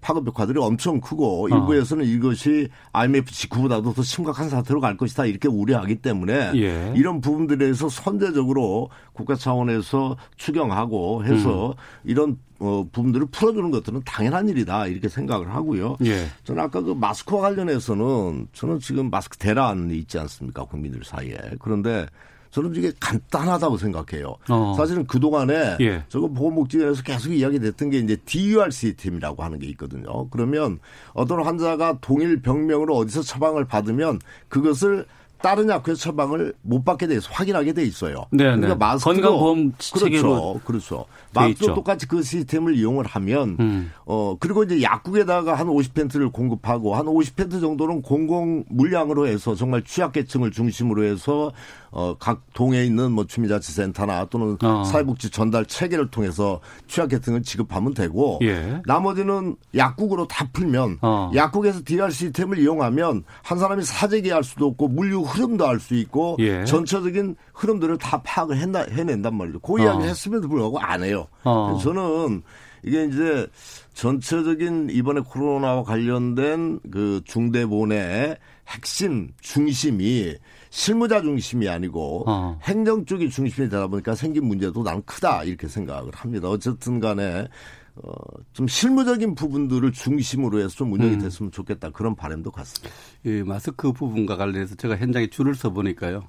[0.00, 1.48] 파급 효과들이 엄청 크고 어.
[1.48, 6.92] 일부에서는 이것이 IMF 직후보다도 더 심각한 사태로 갈 것이다 이렇게 우려하기 때문에 예.
[6.96, 11.74] 이런 부분들에 대해서 선제적으로 국가 차원에서 추경하고 해서 음.
[12.04, 15.96] 이런 어, 부분들을 풀어주는 것들은 당연한 일이다 이렇게 생각을 하고요.
[16.04, 16.26] 예.
[16.44, 22.06] 저는 아까 그 마스크와 관련해서는 저는 지금 마스크 대란이 있지 않습니까 국민들 사이에 그런데
[22.50, 24.36] 저는 이게 간단하다고 생각해요.
[24.48, 24.74] 어.
[24.76, 26.02] 사실은 그 동안에 예.
[26.08, 30.28] 저거 보건복지관에서 계속 이야기됐던 게 이제 DUR 시스템이라고 하는 게 있거든요.
[30.30, 30.78] 그러면
[31.12, 34.18] 어떤 환자가 동일 병명으로 어디서 처방을 받으면
[34.48, 35.06] 그것을
[35.40, 38.24] 다른 약국에서 처방을 못 받게 돼 있어 확인하게 돼 있어요.
[38.30, 38.74] 네, 그러니까 네.
[38.74, 41.50] 마스크도 건강보험 체계로 그렇죠, 그렇죠.
[41.50, 41.74] 있죠.
[41.74, 43.92] 똑같이 그 시스템을 이용을 하면 음.
[44.04, 50.50] 어 그리고 이제 약국에다가 한 50펜트를 공급하고 한 50펜트 정도는 공공 물량으로 해서 정말 취약계층을
[50.50, 51.52] 중심으로 해서
[51.90, 54.84] 어 각 동에 있는 뭐 주민자치센터나 또는 어.
[54.84, 58.82] 사회복지 전달 체계를 통해서 취약계층을 지급하면 되고 예.
[58.84, 61.30] 나머지는 약국으로 다 풀면 어.
[61.34, 66.64] 약국에서 DR 시스템을 이용하면 한 사람이 사재기할 수도 없고 물류 흐름도 알 수 있고 예.
[66.64, 69.60] 전체적인 흐름들을 다 파악을 했나, 해낸단 말이죠.
[69.60, 69.78] 그 어.
[69.78, 71.28] 이야기 했음에도 불구하고 안 해요.
[71.44, 71.78] 어.
[71.82, 72.42] 저는
[72.82, 73.46] 이게 이제
[73.94, 78.36] 전체적인 이번에 코로나와 관련된 그 중대본의
[78.68, 80.34] 핵심 중심이
[80.70, 82.58] 실무자 중심이 아니고 어.
[82.62, 86.48] 행정 쪽이 중심이 되다 보니까 생긴 문제도 나는 크다 이렇게 생각을 합니다.
[86.48, 87.48] 어쨌든 간에
[87.96, 88.12] 어,
[88.52, 91.18] 좀 실무적인 부분들을 중심으로 해서 좀 운영이 음.
[91.18, 92.94] 됐으면 좋겠다 그런 바람도 같습니다.
[93.24, 96.28] 이 마스크 부분과 관련해서 제가 현장에 줄을 서 보니까요.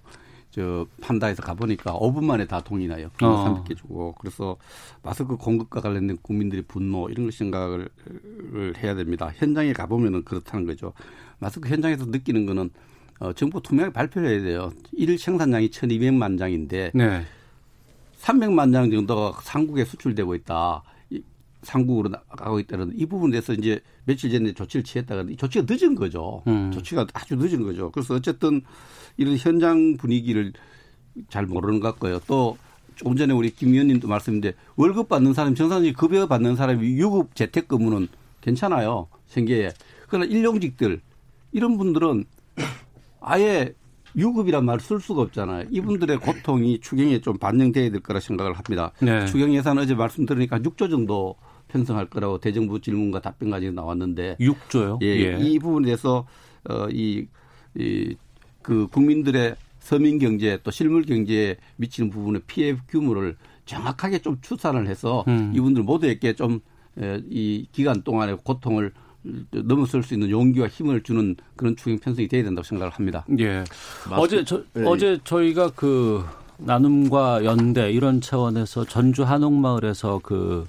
[0.51, 3.09] 저 판다에서 가보니까 5분 만에 다 동이 나요.
[3.21, 3.63] 어.
[3.63, 4.15] 30개 주고.
[4.19, 4.57] 그래서
[5.03, 7.89] 마스크 공급과 관련된 국민들의 분노 이런 걸 생각을
[8.77, 9.31] 해야 됩니다.
[9.35, 10.93] 현장에 가보면 은 그렇다는 거죠.
[11.37, 12.71] 마스크 현장에서 느끼는 거는
[13.19, 14.71] 어, 정부 투명하게 발표를 해야 돼요.
[14.93, 17.23] 일 생산량이 1200만 장인데 네.
[18.21, 20.83] 300만 장 정도가 상국에 수출되고 있다.
[21.09, 21.21] 이
[21.63, 26.43] 상국으로 나가고 있다는 이 부분에 대해서 이제 며칠 전에 조치를 취했다가 이 조치가 늦은 거죠.
[26.47, 26.71] 음.
[26.71, 27.91] 조치가 아주 늦은 거죠.
[27.91, 28.61] 그래서 어쨌든
[29.17, 30.53] 이런 현장 분위기를
[31.27, 32.19] 잘 모르는 것 같고요.
[32.27, 32.57] 또
[32.95, 38.07] 조금 전에 우리 김 의원님도 말씀인데 월급 받는 사람, 정상적인 급여 받는 사람이 유급 재택근무는
[38.41, 39.07] 괜찮아요.
[39.27, 39.71] 생계에.
[40.07, 41.01] 그러나 일용직들
[41.51, 42.25] 이런 분들은
[43.21, 43.73] 아예
[44.15, 45.67] 유급이란 말 쓸 수가 없잖아요.
[45.69, 48.91] 이분들의 고통이 추경에 좀 반영돼야 될 거라 생각을 합니다.
[49.01, 49.25] 네.
[49.27, 51.35] 추경 예산 어제 말씀 들으니까 6조 정도
[51.67, 54.99] 편성할 거라고 대정부 질문과 답변 가지고 나왔는데 6조요.
[55.03, 56.25] 예, 이 부분에 대해서
[56.67, 57.27] 어 이
[57.77, 58.15] 이
[58.63, 65.23] 그 국민들의 서민 경제 또 실물 경제에 미치는 부분의 피해 규모를 정확하게 좀 추산을 해서
[65.27, 65.51] 음.
[65.55, 66.59] 이분들 모두에게 좀
[67.29, 68.91] 이 기간 동안의 고통을
[69.51, 73.25] 넘어설 수 있는 용기와 힘을 주는 그런 추경 편성이 돼야 된다고 생각을 합니다.
[73.37, 73.63] 예.
[74.11, 74.85] 어제 저 예, 예.
[74.85, 76.23] 어제 저희가 그
[76.57, 80.67] 나눔과 연대 이런 차원에서 전주 한옥마을에서 그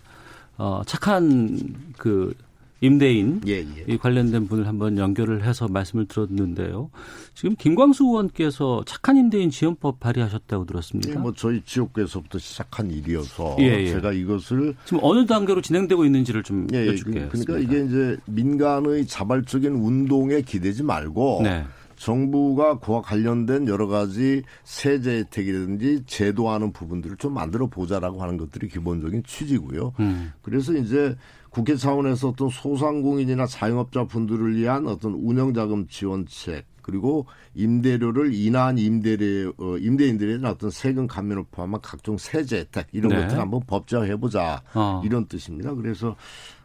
[0.57, 1.59] 어, 착한
[1.97, 2.35] 그
[2.81, 3.85] 임대인 예, 예.
[3.87, 6.90] 이 관련된 분을 한번 연결을 해서 말씀을 들었는데요.
[7.35, 11.21] 지금 김광수 의원께서 착한 임대인 지원법 발의하셨다고 예, 들었습니다.
[11.21, 13.90] 뭐 저희 지역구에서부터 시작한 일이어서 예, 예.
[13.90, 19.07] 제가 이것을 지금 어느 단계로 진행되고 있는지를 좀 예, 예, 여쭙게 그러니까 이게 이제 민간의
[19.07, 21.64] 자발적인 운동에 기대지 말고 네.
[21.97, 29.23] 정부가 그와 관련된 여러 가지 세제 혜택이라든지 제도하는 부분들을 좀 만들어 보자라고 하는 것들이 기본적인
[29.27, 29.93] 취지고요.
[30.01, 30.33] 음.
[30.40, 31.14] 그래서 이제
[31.51, 39.77] 국회 차원에서 어떤 소상공인이나 자영업자 분들을 위한 어떤 운영자금 지원책 그리고 임대료를 인하한 임대료 어,
[39.77, 43.17] 임대인들에 대한 어떤 세금 감면을 포함한 각종 세제 혜택 이런 네.
[43.17, 45.03] 것들 을 한번 법제화해 보자 어.
[45.05, 45.75] 이런 뜻입니다.
[45.75, 46.17] 그래서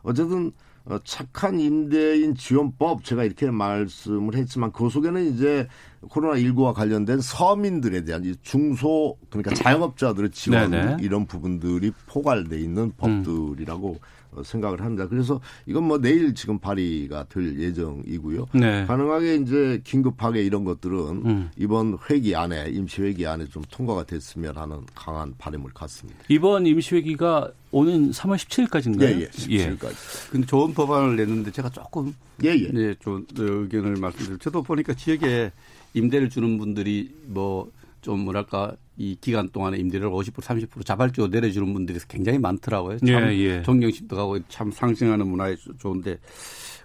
[0.03, 0.51] 어쨌든
[0.85, 5.67] 어, 착한 임대인 지원법 제가 이렇게 말씀을 했지만 그 속에는 이제
[6.09, 10.97] 코로나 19와 관련된 서민들에 대한 이 중소 그러니까 자영업자들의 지원 네네.
[11.01, 13.99] 이런 부분들이 포괄돼 있는 법들이라고 어,
[14.43, 15.07] 생각을 합니다.
[15.07, 18.47] 그래서 이건 뭐 내일 지금 발의가 될 예정이고요.
[18.53, 18.85] 네.
[18.85, 21.51] 가능하게 이제 긴급하게 이런 것들은 음.
[21.57, 26.19] 이번 회기 안에 임시 회기 안에 좀 통과가 됐으면 하는 강한 바람을 갖습니다.
[26.29, 29.03] 이번 임시회기가 오는 3월 17일까지인가요?
[29.03, 29.27] 예, 예.
[29.27, 30.31] 17일까지.
[30.31, 32.71] 근데 좋은 법안을 냈는데 제가 조금 예, 예.
[32.71, 35.51] 네, 좀 의견을 말씀드리면 저도 보니까 지역에
[35.93, 37.69] 임대를 주는 분들이 뭐
[38.05, 40.35] 좀 뭐랄까 이 기간 동안에 임대료를 50%
[40.69, 42.99] 30% 자발적으로 내려주는 분들이 굉장히 많더라고요.
[42.99, 43.61] 참 예, 예.
[43.63, 46.19] 존경심도 가고 참 상승하는 문화에 좋- 좋은데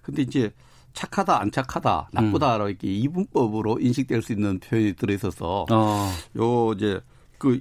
[0.00, 0.50] 근데 이제
[0.94, 6.10] 착하다 안 착하다 나쁘다 이렇게 이분법으로 인식될 수 있는 표현이 들어 있어서 어.
[6.38, 7.00] 요 이제
[7.36, 7.60] 그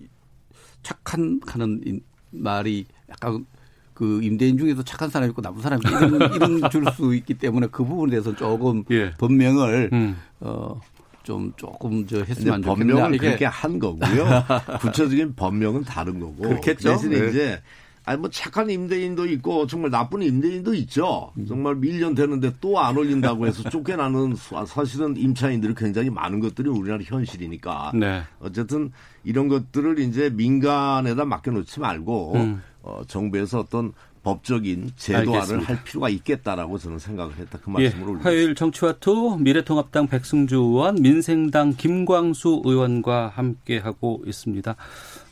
[0.82, 2.00] 착한 하는 이
[2.32, 3.46] 말이 약간
[3.94, 7.68] 그 임대인 중에도 착한 사람이 있고 나쁜 사람이 있고 이런, 이런 줄 수 있기 때문에
[7.70, 9.12] 그 부분에 대해서 조금 예.
[9.18, 10.16] 법명을 음.
[10.40, 10.80] 어
[11.24, 12.62] 좀 조금 저 했으면.
[12.62, 14.44] 법명은 이게 그렇게 한 거고요.
[14.82, 16.38] 구체적인 법명은 다른 거고.
[16.44, 16.90] 그렇겠죠.
[16.90, 17.30] 대신에 네.
[17.30, 17.62] 이제
[18.06, 21.32] 아니 뭐 착한 임대인도 있고 정말 나쁜 임대인도 있죠.
[21.48, 27.04] 정말 1년 되는데 또 안 올린다고 해서 쫓겨나는 사- 사실은 임차인들이 굉장히 많은 것들이 우리나라
[27.04, 27.92] 현실이니까.
[27.94, 28.24] 네.
[28.40, 28.92] 어쨌든
[29.24, 32.62] 이런 것들을 이제 민간에다 맡겨놓지 말고 음.
[32.82, 33.92] 어, 정부에서 어떤
[34.24, 35.68] 법적인 제도화를 알겠습니다.
[35.68, 37.60] 할 필요가 있겠다라고 저는 생각을 했다.
[37.60, 38.30] 그 예, 말씀을 올립니다.
[38.30, 44.76] 화요일 정치와투 미래통합당 백승주 의원, 민생당 김광수 의원과 함께하고 있습니다.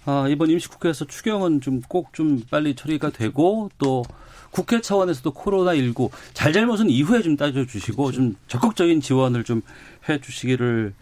[0.06, 4.04] 아, 이번 임시국회에서 추경은 좀 꼭좀 빨리 처리가 되고 또
[4.52, 9.62] 국회 차원에서도 코로나19 잘잘못은 이후에 좀 따져주시고 좀 적극적인 지원을 좀
[10.08, 10.93] 해주시기를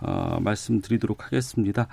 [0.00, 1.86] 어, 말씀드리도록 하겠습니다.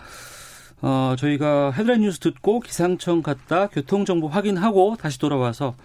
[0.82, 5.76] 어, 저희가 헤드라인 뉴스 듣고 기상청 갔다 교통정보 확인하고 다시 돌아와서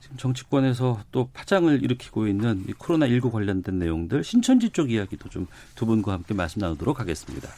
[0.00, 5.86] 지금 정치권에서 또 파장을 일으키고 있는 이 코로나19 관련된 내용들 신천지 쪽 이야기도 좀 두
[5.86, 7.48] 분과 함께 말씀 나누도록 하겠습니다.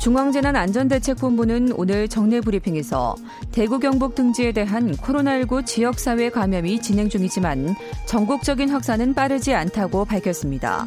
[0.00, 3.14] 중앙재난안전대책본부는 오늘 정례 브리핑에서
[3.52, 7.74] 대구 경북 등지에 대한 코로나19 지역사회 감염이 진행 중이지만
[8.06, 10.86] 전국적인 확산은 빠르지 않다고 밝혔습니다.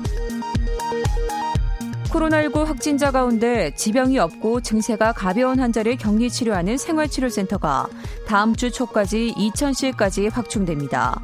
[2.10, 7.88] 코로나19 확진자 가운데 지병이 없고 증세가 가벼운 환자를 격리 치료하는 생활치료센터가
[8.26, 11.22] 다음 주 초까지 2,000시까지 확충됩니다.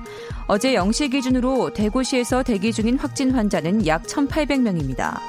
[0.47, 5.19] 어제 0시 기준으로 대구시에서 대기 중인 확진 환자는 약 1,800명입니다.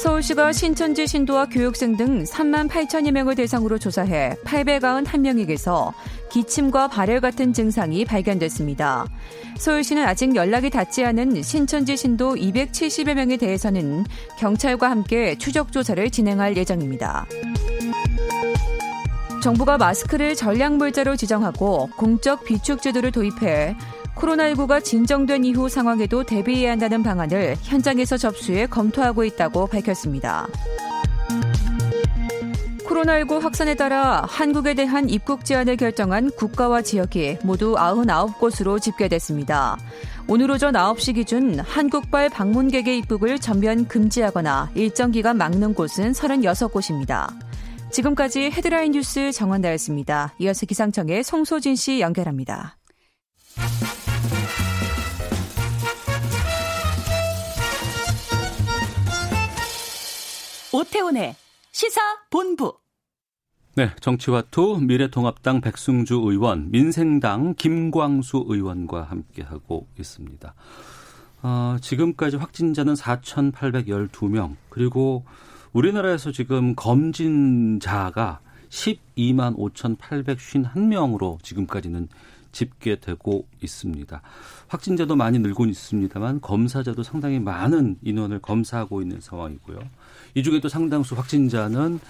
[0.00, 5.92] 서울시가 신천지 신도와 교육생 등 3만 8천여 명을 대상으로 조사해 891명에게서
[6.30, 9.04] 기침과 발열 같은 증상이 발견됐습니다.
[9.58, 14.06] 서울시는 아직 연락이 닿지 않은 신천지 신도 270여 명에 대해서는
[14.38, 17.26] 경찰과 함께 추적 조사를 진행할 예정입니다.
[19.42, 23.76] 정부가 마스크를 전략 물자로 지정하고 공적 비축 제도를 도입해
[24.20, 30.46] 코로나19가 진정된 이후 상황에도 대비해야 한다는 방안을 현장에서 접수해 검토하고 있다고 밝혔습니다.
[32.84, 39.78] 코로나19 확산에 따라 한국에 대한 입국 제한을 결정한 국가와 지역이 모두 99곳으로 집계됐습니다.
[40.28, 47.32] 오늘 오전 9시 기준 한국발 방문객의 입국을 전면 금지하거나 일정 기간 막는 곳은 36곳입니다.
[47.90, 50.34] 지금까지 헤드라인 뉴스 정원다였습니다.
[50.38, 52.76] 이어서 기상청의 송소진 씨 연결합니다.
[60.72, 61.34] 오태훈의
[61.72, 62.74] 시사 본부.
[63.76, 70.54] 네, 정치와투 미래통합당 백승주 의원, 민생당 김광수 의원과 함께하고 있습니다.
[71.42, 75.24] 어, 지금까지 확진자는 4,812명, 그리고
[75.72, 82.08] 우리나라에서 지금 검진자가 12만 5,851명으로 지금까지는
[82.52, 84.22] 집계되고 있습니다.
[84.68, 89.78] 확진자도 많이 늘고 있습니다만 검사자도 상당히 많은 인원을 검사하고 있는 상황이고요.
[90.34, 92.00] 이 중에 또 상당수 확진자는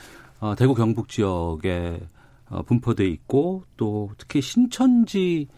[0.40, 2.00] 어, 대구 경북 지역에
[2.48, 5.48] 어, 분포돼 있고 또 특히 신천지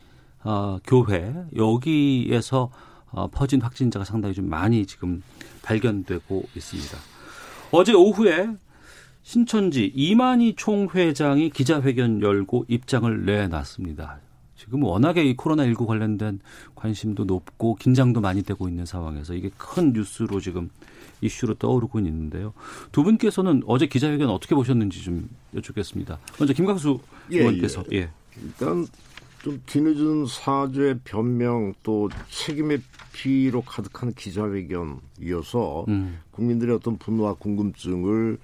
[0.44, 2.70] 어, 교회 여기에서
[3.10, 5.22] 어, 퍼진 확진자가 상당히 좀 많이 지금
[5.62, 6.98] 발견되고 있습니다.
[7.70, 8.48] 어제 오후에
[9.22, 14.18] 신천지 이만희 총회장이 기자회견 열고 입장을 내놨습니다.
[14.72, 16.40] 지금 워낙에 이 코로나19 관련된
[16.74, 20.70] 관심도 높고 긴장도 많이 되고 있는 상황에서 이게 큰 뉴스로 지금
[21.20, 22.54] 이슈로 떠오르고 있는데요.
[22.90, 26.18] 두 분께서는 어제 기자회견 어떻게 보셨는지 좀 여쭙겠습니다.
[26.38, 27.00] 먼저 김광수
[27.32, 28.08] 예, 의원께서 예.
[28.42, 28.86] 일단
[29.42, 32.80] 좀 뒤늦은 사죄 변명 또 책임의
[33.12, 36.18] 피로 가득한 기자회견이어서 음.
[36.30, 38.38] 국민들의 어떤 분노와 궁금증을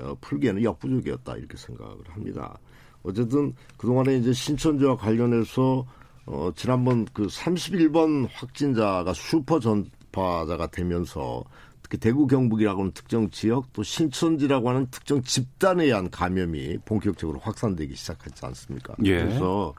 [0.00, 2.58] 어, 풀기에는 역부족이었다 이렇게 생각을 합니다.
[3.04, 5.86] 어쨌든 그동안에 이제 신천지와 관련해서
[6.26, 11.44] 어, 지난번 그 31번 확진자가 슈퍼 전파자가 되면서
[11.82, 17.94] 특히 대구 경북이라고 하는 특정 지역 또 신천지라고 하는 특정 집단에 의한 감염이 본격적으로 확산되기
[17.94, 18.94] 시작했지 않습니까?
[19.04, 19.18] 예.
[19.18, 19.74] 그래서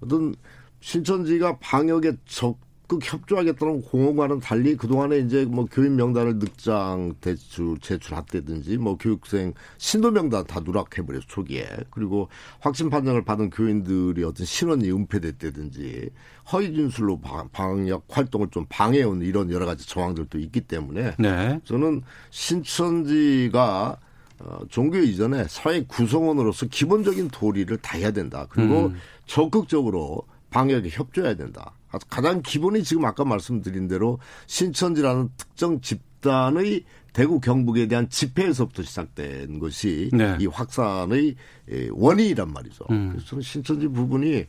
[0.00, 0.34] 어떤
[0.80, 8.76] 신천지가 방역에 적 극 협조하겠다는 공언과는 달리 그동안에 이제 뭐 교인 명단을 늑장 대출 제출했다든지
[8.78, 12.28] 뭐 교육생 신도 명단 다 누락해버렸어 초기에 그리고
[12.60, 16.10] 확진 판정을 받은 교인들이 어떤 신원이 은폐됐다든지
[16.52, 21.60] 허위 진술로 방- 방역 활동을 좀 방해해온 이런 여러 가지 정황들도 있기 때문에 네.
[21.64, 23.96] 저는 신천지가
[24.38, 28.46] 어, 종교 이전에 사회 구성원으로서 기본적인 도리를 다 해야 된다.
[28.50, 28.92] 그리고
[29.26, 31.72] 적극적으로 방역에 협조해야 된다.
[32.08, 40.10] 가장 기본이 지금 아까 말씀드린 대로 신천지라는 특정 집단의 대구 경북에 대한 집회에서부터 시작된 것이
[40.12, 40.36] 네.
[40.40, 41.34] 이 확산의
[41.72, 42.84] 예, 원인이란 말이죠.
[42.90, 43.08] 음.
[43.10, 44.44] 그래서 저는 신천지 부분이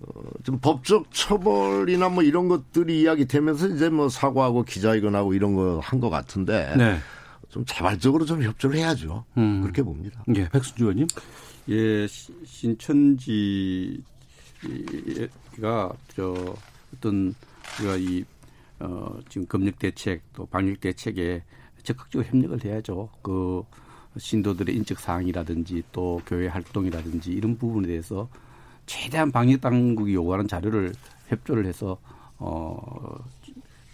[0.00, 5.98] 어, 좀 법적 처벌이나 뭐 이런 것들이 이야기되면서 이제 뭐 사과하고 기자회견하고 이런 거 한
[6.00, 6.98] 것 같은데 네.
[7.48, 9.24] 좀 자발적으로 좀 협조를 해야죠.
[9.38, 9.62] 음.
[9.62, 10.22] 그렇게 봅니다.
[10.34, 11.06] 예, 백순주 의원님.
[11.70, 14.02] 예, 시- 신천지가
[16.14, 16.54] 저
[16.94, 17.34] 어떤
[17.78, 18.24] 우리가 이
[18.80, 21.42] 어, 지금 검역 대책 또 방역 대책에
[21.82, 23.08] 적극적으로 협력을 해야죠.
[23.22, 23.62] 그
[24.18, 28.28] 신도들의 인적 사항이라든지 또 교회 활동이라든지 이런 부분에 대해서
[28.86, 30.94] 최대한 방역 당국이 요구하는 자료를
[31.28, 31.98] 협조를 해서
[32.38, 32.78] 어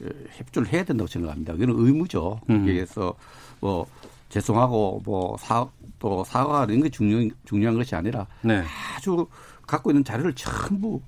[0.02, 1.54] 에, 협조를 해야 된다고 생각합니다.
[1.54, 2.40] 그건 의무죠.
[2.50, 2.64] 음.
[2.64, 3.14] 그래서
[3.60, 3.86] 뭐
[4.28, 8.62] 죄송하고 뭐사또 사과하는 게 중요 중요한 것이 아니라 네.
[8.96, 9.26] 아주
[9.66, 11.00] 갖고 있는 자료를 전부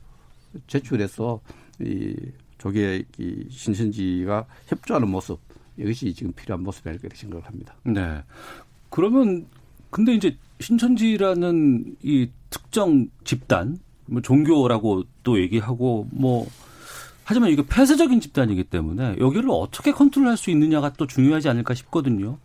[0.67, 1.41] 제출해서
[1.81, 2.15] 이
[2.59, 5.39] 조계 이 신천지가 협조하는 모습
[5.77, 7.75] 이것이 지금 필요한 모습이라고 이렇게 생각을 합니다.
[7.85, 8.23] 네.
[8.91, 9.47] 그러면
[9.91, 16.47] 근데 이제 신천지라는 이 특정 집단, 뭐 종교라고 또 얘기하고 뭐
[17.25, 22.39] 하지만 이게 폐쇄적인 집단이기 때문에 여기를 어떻게 컨트롤할 수 있느냐가 또 중요하지 않을까 싶거든요.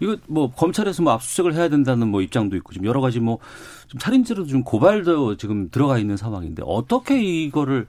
[0.00, 3.38] 이거 뭐 검찰에서 뭐 압수수색을 해야 된다는 뭐 입장도 있고 지금 여러 가지 뭐
[3.92, 7.86] 좀 살인죄로 좀 고발도 지금 들어가 있는 상황인데 어떻게 이거를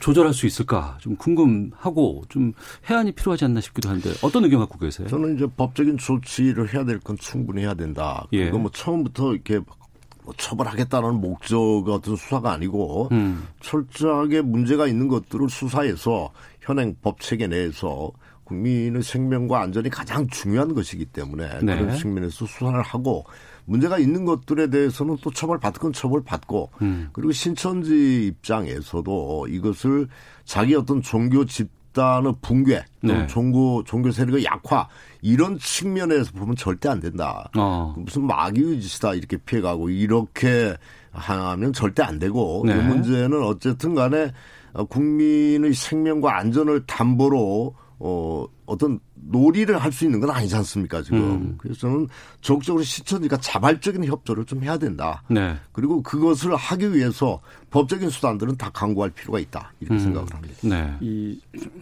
[0.00, 2.52] 조절할 수 있을까 좀 궁금하고 좀
[2.88, 5.08] 해안이 필요하지 않나 싶기도 한데 어떤 의견 갖고 계세요?
[5.08, 8.26] 저는 이제 법적인 조치를 해야 될 건 충분히 해야 된다.
[8.32, 8.44] 예.
[8.44, 9.58] 그리고 뭐 처음부터 이렇게
[10.22, 13.46] 뭐 처벌하겠다는 목적 같은 수사가 아니고 음.
[13.60, 18.10] 철저하게 문제가 있는 것들을 수사해서 현행 법 체계 내에서
[18.44, 21.78] 국민의 생명과 안전이 가장 중요한 것이기 때문에 네.
[21.78, 23.24] 그런 측면에서 수사를 하고
[23.70, 27.08] 문제가 있는 것들에 대해서는 또 처벌받을 건 처벌받고 음.
[27.12, 30.08] 그리고 신천지 입장에서도 이것을
[30.44, 33.28] 자기 어떤 종교 집단의 붕괴, 네.
[33.28, 34.88] 종교 종교 세력의 약화
[35.22, 37.48] 이런 측면에서 보면 절대 안 된다.
[37.56, 37.94] 어.
[37.96, 40.76] 무슨 마귀의 짓이다 이렇게 피해가고 이렇게
[41.12, 42.72] 하면 절대 안 되고 네.
[42.72, 44.32] 이 문제는 어쨌든 간에
[44.72, 51.18] 어, 국민의 생명과 안전을 담보로 어, 어떤 놀이를 할 수 있는 건 아니지 않습니까 지금
[51.18, 51.54] 음.
[51.58, 52.08] 그래서 저는
[52.40, 55.56] 적극적으로 시천지가 자발적인 협조를 좀 해야 된다 네.
[55.72, 59.98] 그리고 그것을 하기 위해서 법적인 수단들은 다 강구할 필요가 있다 이렇게 음.
[59.98, 60.54] 생각을 합니다.
[60.62, 60.94] 네.
[61.00, 61.38] 이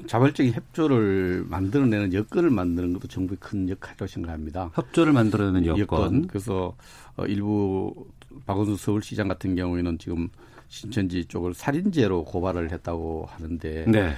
[0.06, 4.70] 자발적인 협조를 만들어내는 여건을 만드는 것도 정부의 큰 역할이라고 생각합니다.
[4.74, 6.26] 협조를 만들어내는 여건.
[6.26, 6.74] 그래서
[7.16, 7.94] 어, 일부
[8.46, 10.28] 박원순 서울시장 같은 경우에는 지금
[10.68, 14.14] 신천지 쪽을 살인죄로 고발을 했다고 하는데 네.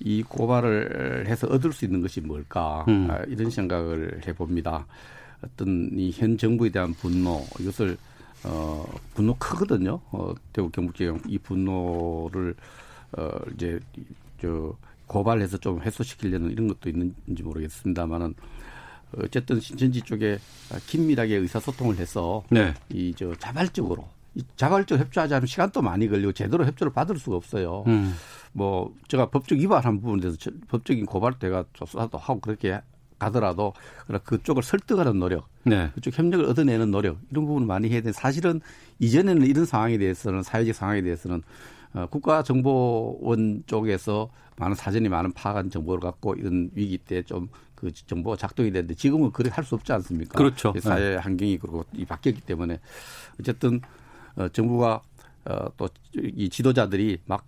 [0.00, 3.08] 이 고발을 해서 얻을 수 있는 것이 뭘까 음.
[3.10, 4.86] 아, 이런 생각을 해봅니다.
[5.42, 7.96] 어떤 이 현 정부에 대한 분노 이것을
[8.44, 8.84] 어
[9.14, 10.00] 분노 크거든요.
[10.10, 12.54] 어 대구 경북지역 이 분노를
[13.16, 13.78] 어 이제
[14.40, 14.74] 저
[15.06, 18.34] 고발해서 좀 해소시키려는 이런 것도 있는지 모르겠습니다만은
[19.16, 20.38] 어쨌든 신천지 쪽에
[20.86, 22.74] 긴밀하게 의사소통을 해서 네.
[22.90, 24.17] 이저 자발적으로 이
[24.56, 27.84] 자발적 협조하지 않으면 시간도 많이 걸리고 제대로 협조를 받을 수가 없어요.
[27.86, 28.14] 음.
[28.52, 32.80] 뭐 제가 법적 위반한 부분에 대해서 저- 법적인 고발도 제가 조사도 하고 그렇게
[33.18, 33.72] 가더라도
[34.24, 35.90] 그쪽을 설득하는 노력, 네.
[35.94, 38.12] 그쪽 협력을 얻어내는 노력 이런 부분을 많이 해야 돼.
[38.12, 38.60] 사실은
[39.00, 41.42] 이전에는 이런 상황에 대해서는 사회적 상황에 대해서는
[41.94, 48.36] 어, 국가정보원 쪽에서 많은 사전이 많은 파악한 정보를 갖고 이런 위기 때 좀 그 정보가
[48.36, 50.36] 작동이 되는데 지금은 그렇게 할 수 없지 않습니까?
[50.36, 50.74] 그렇죠.
[50.80, 52.80] 사회 환경이 그렇고 이 바뀌었기 때문에
[53.38, 53.80] 어쨌든
[54.38, 55.02] 어, 정부가
[55.44, 57.44] 어, 또 이 지도자들이 막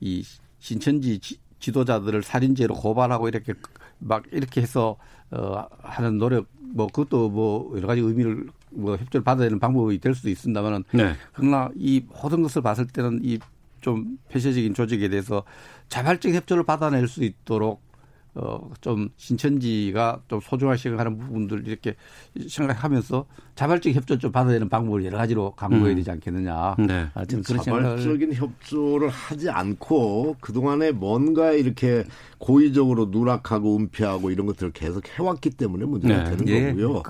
[0.00, 0.24] 이
[0.58, 3.54] 신천지 지, 지도자들을 살인죄로 고발하고 이렇게
[3.98, 4.96] 막 이렇게 해서
[5.30, 10.14] 어 하는 노력 뭐 그것도 뭐 여러 가지 의미를 뭐 협조를 받아야 되는 방법이 될
[10.14, 11.14] 수도 있습니다만은 네.
[11.32, 13.38] 그러나 이 모든 것을 봤을 때는 이
[13.82, 15.42] 좀 폐쇄적인 조직에 대해서
[15.88, 17.82] 자발적 협조를 받아낼 수 있도록
[18.34, 21.94] 어, 좀 신천지가 좀 소중하게 생각하는 부분들 이렇게
[22.48, 25.96] 생각하면서 자발적 협조 좀 받아야 되는 방법을 여러 가지로 강구해야 음.
[25.96, 26.76] 되지 않겠느냐.
[26.78, 27.08] 네.
[27.12, 32.04] 아, 저는 그런 생각을 자발적인 협조를 하지 않고 그동안에 뭔가 이렇게
[32.38, 36.30] 고의적으로 누락하고 은폐하고 이런 것들을 계속 해왔기 때문에 문제가 네.
[36.30, 36.72] 되는 예.
[36.72, 37.02] 거고요.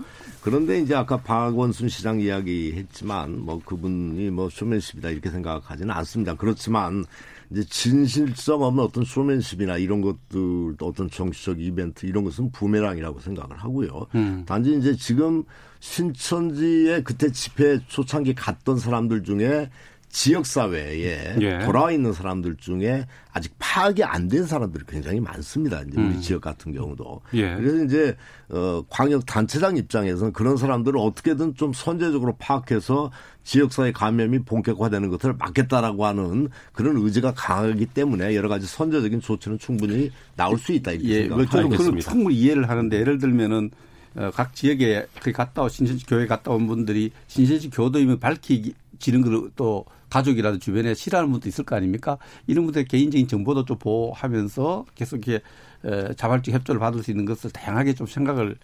[0.43, 6.35] 그런데 이제 아까 박원순 시장 이야기 했지만 뭐 그분이 뭐 쇼맨십이다 이렇게 생각하지는 않습니다.
[6.35, 7.05] 그렇지만
[7.53, 14.07] 이제 진실성 없는 어떤 쇼맨십이나 이런 것들 어떤 정치적 이벤트 이런 것은 부메랑이라고 생각을 하고요.
[14.14, 14.44] 음.
[14.46, 15.44] 단지 이제 지금
[15.80, 19.70] 신천지에 그때 집회 초창기 갔던 사람들 중에
[20.13, 21.59] 지역 사회에 예.
[21.65, 25.81] 돌아와 있는 사람들 중에 아직 파악이 안 된 사람들이 굉장히 많습니다.
[25.81, 26.21] 이제 우리 음.
[26.21, 27.23] 지역 같은 경우도.
[27.33, 27.57] 예.
[27.57, 28.17] 그래서 이제
[28.51, 33.11] 어 광역 단체장 입장에서는 그런 사람들을 어떻게든 좀 선제적으로 파악해서
[33.43, 39.59] 지역 사회 감염이 본격화되는 것을 막겠다라고 하는 그런 의지가 강하기 때문에 여러 가지 선제적인 조치는
[39.59, 41.77] 충분히 나올 수 있다 이렇게 예, 뭐 생각합니다.
[41.79, 42.01] 저는 그걸.
[42.13, 43.71] 충분히 이해를 하는데 예를 들면은
[44.15, 49.87] 어, 각 지역에 그 갔다 온 신천지 교회 갔다 온 분들이 신천지 교도임을 밝히지는 걸또
[50.13, 52.19] 가족이라도 주변에 싫어하는 분도 있을 거 아닙니까?
[52.47, 55.43] 이런 분들의 개인적인 정보도 좀 보호하면서 계속 이렇게
[55.85, 58.57] 에, 자발적 협조를 받을 수 있는 것을 다양하게 좀 생각을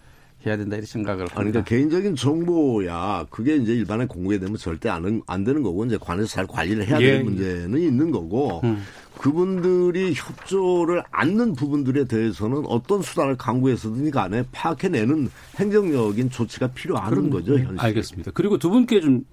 [0.45, 1.35] 해야 된다 이런 생각을 합니다.
[1.35, 6.45] 그러니까 개인적인 정보야 그게 이제 일반에 공개되면 절대 안, 안 되는 거고 이제 관에서 잘
[6.47, 7.11] 관리를 해야 예.
[7.13, 8.83] 되는 문제는 있는 거고 음.
[9.17, 17.79] 그분들이 협조를 않는 부분들에 대해서는 어떤 수단을 강구해서든지 간에 파악해내는 행정적인 조치가 필요한 거죠 현실.
[17.79, 18.31] 알겠습니다.
[18.33, 19.25] 그리고 두 분께 좀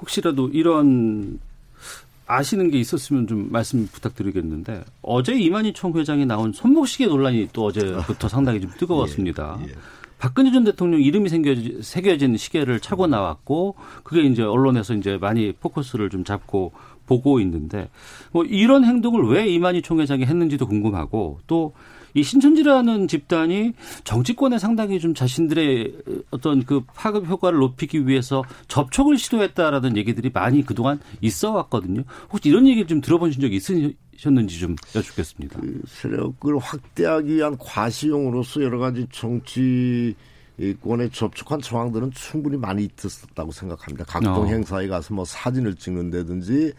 [0.00, 1.40] 혹시라도 이런
[2.26, 8.60] 아시는 게 있었으면 좀 말씀 부탁드리겠는데 어제 이만희 총회장이 나온 손목시계 논란이 또 어제부터 상당히
[8.60, 9.58] 좀 뜨거웠습니다.
[9.68, 9.72] 예.
[10.18, 16.10] 박근혜 전 대통령 이름이 새겨진, 새겨진 시계를 차고 나왔고 그게 이제 언론에서 이제 많이 포커스를
[16.10, 16.72] 좀 잡고
[17.06, 17.90] 보고 있는데
[18.30, 21.74] 뭐 이런 행동을 왜 이만희 총회장이 했는지도 궁금하고 또
[22.14, 23.72] 이 신천지라는 집단이
[24.04, 25.94] 정치권에 상당히 좀 자신들의
[26.30, 32.02] 어떤 그 파급 효과를 높이기 위해서 접촉을 시도했다라는 얘기들이 많이 그동안 있어 왔거든요.
[32.30, 35.60] 혹시 이런 얘기 좀 들어보신 적이 있으셨는지 좀 여쭙겠습니다.
[35.60, 40.14] 그 세력을 확대하기 위한 과시용으로서 여러 가지 정치권에
[41.12, 44.04] 접촉한 정황들은 충분히 많이 있었다고 생각합니다.
[44.04, 44.46] 각종 어.
[44.46, 46.72] 행사에 가서 뭐 사진을 찍는다든지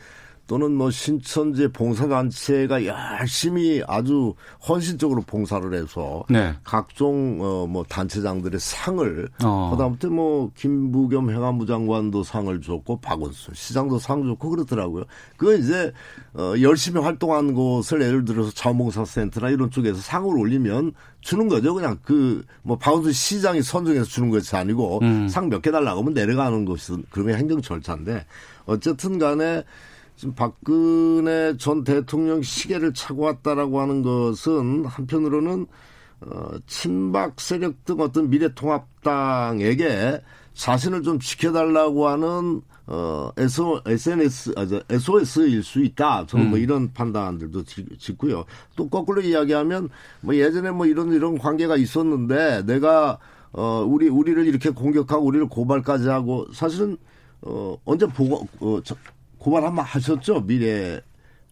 [0.46, 4.34] 또는 뭐 신천지 봉사단체가 열심히 아주
[4.68, 6.54] 헌신적으로 봉사를 해서 네.
[6.64, 9.70] 각종 어 뭐 단체장들의 상을 어.
[9.72, 15.06] 그다음부터 뭐 김부겸 행안부 장관도 상을 줬고 박원순 시장도 상 줬고 그렇더라고요.
[15.38, 15.91] 그거 이제
[16.34, 21.74] 어 열심히 활동한 곳을 예를 들어서 자원봉사센터나 이런 쪽에서 상을 올리면 주는 거죠.
[21.74, 25.28] 그냥 그 뭐 박원순 시장이 선정해서 주는 것이 아니고 음.
[25.28, 28.26] 상몇 개 달라고 하면 내려가는 것은 그런 게 행정 절차인데
[28.66, 29.64] 어쨌든 간에
[30.16, 35.66] 지금 박근혜 전 대통령 시계를 차고 왔다라고 하는 것은 한편으로는
[36.22, 40.22] 어, 친박 세력 등 어떤 미래통합당에게
[40.53, 46.26] 자신을 좀 지켜달라고 하는 어, SO, SNS, 아, 저, SOS일 수 있다.
[46.28, 48.43] 저는 뭐 이런 판단들도 지- 짓고요.
[48.76, 49.89] 또 거꾸로 이야기하면
[50.22, 53.20] 뭐 예전에 뭐 이런 이런 관계가 있었는데 내가
[53.53, 56.97] 어, 우리, 우리를 이렇게 공격하고 우리를 고발까지 하고 사실은
[57.41, 58.95] 어, 언제 보고, 어, 저-
[59.44, 60.46] 고발 한번 하셨죠?
[60.46, 61.02] 미래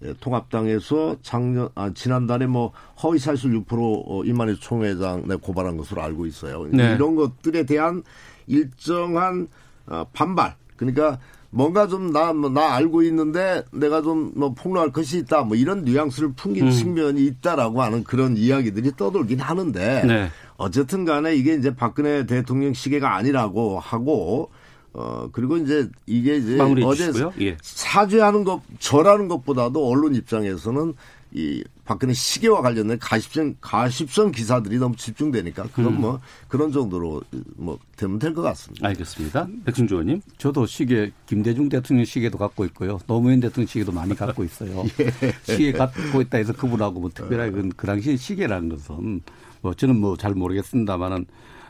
[0.04, 2.72] 예, 통합당에서 작년 아 지난달에 뭐
[3.04, 6.66] 허위 사실 6% 어, 이만희 총회장 내 고발한 것으로 알고 있어요.
[6.72, 6.96] 네.
[6.96, 8.02] 이런 것들에 대한
[8.48, 9.48] 일정한
[9.88, 10.56] 어, 반발.
[10.78, 11.20] 그러니까
[11.50, 15.44] 뭔가 좀나나 알고 있는데 내가 좀 뭐 폭로할 것이 있다.
[15.44, 16.72] 뭐 이런 뉘앙스를 풍긴 음.
[16.72, 20.30] 측면이 있다라고 하는 그런 이야기들이 떠돌긴 하는데 네.
[20.56, 24.50] 어쨌든 간에 이게 이제 박근혜 대통령 시계가 아니라고 하고
[24.94, 27.12] 어 그리고 이제 이게 이제 어제.
[27.40, 27.58] 예.
[27.62, 30.94] 사죄하는 것, 절하는 것보다도 언론 입장에서는
[31.34, 36.02] 이 박근혜 시계와 관련된 가십성 가십성 기사들이 너무 집중되니까 그건 음.
[36.02, 36.20] 뭐
[36.50, 37.22] 그런 정도로
[37.56, 38.86] 뭐 되면 될 것 같습니다.
[38.90, 39.48] 알겠습니다.
[39.64, 40.22] 백승주 의원님.
[40.38, 43.00] 저도 시계 김대중 대통령 시계도 갖고 있고요.
[43.08, 44.84] 노무현 대통령 시계도 많이 갖고 있어요.
[45.44, 49.22] 시계 갖고 있다 해서 그분하고 뭐 특별하게 그, 그 당시 시계라는 것은
[49.62, 51.26] 뭐 저는 뭐 잘 모르겠습니다만은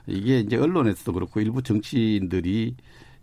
[0.07, 2.75] 이게 이제 언론에서도 그렇고 일부 정치인들이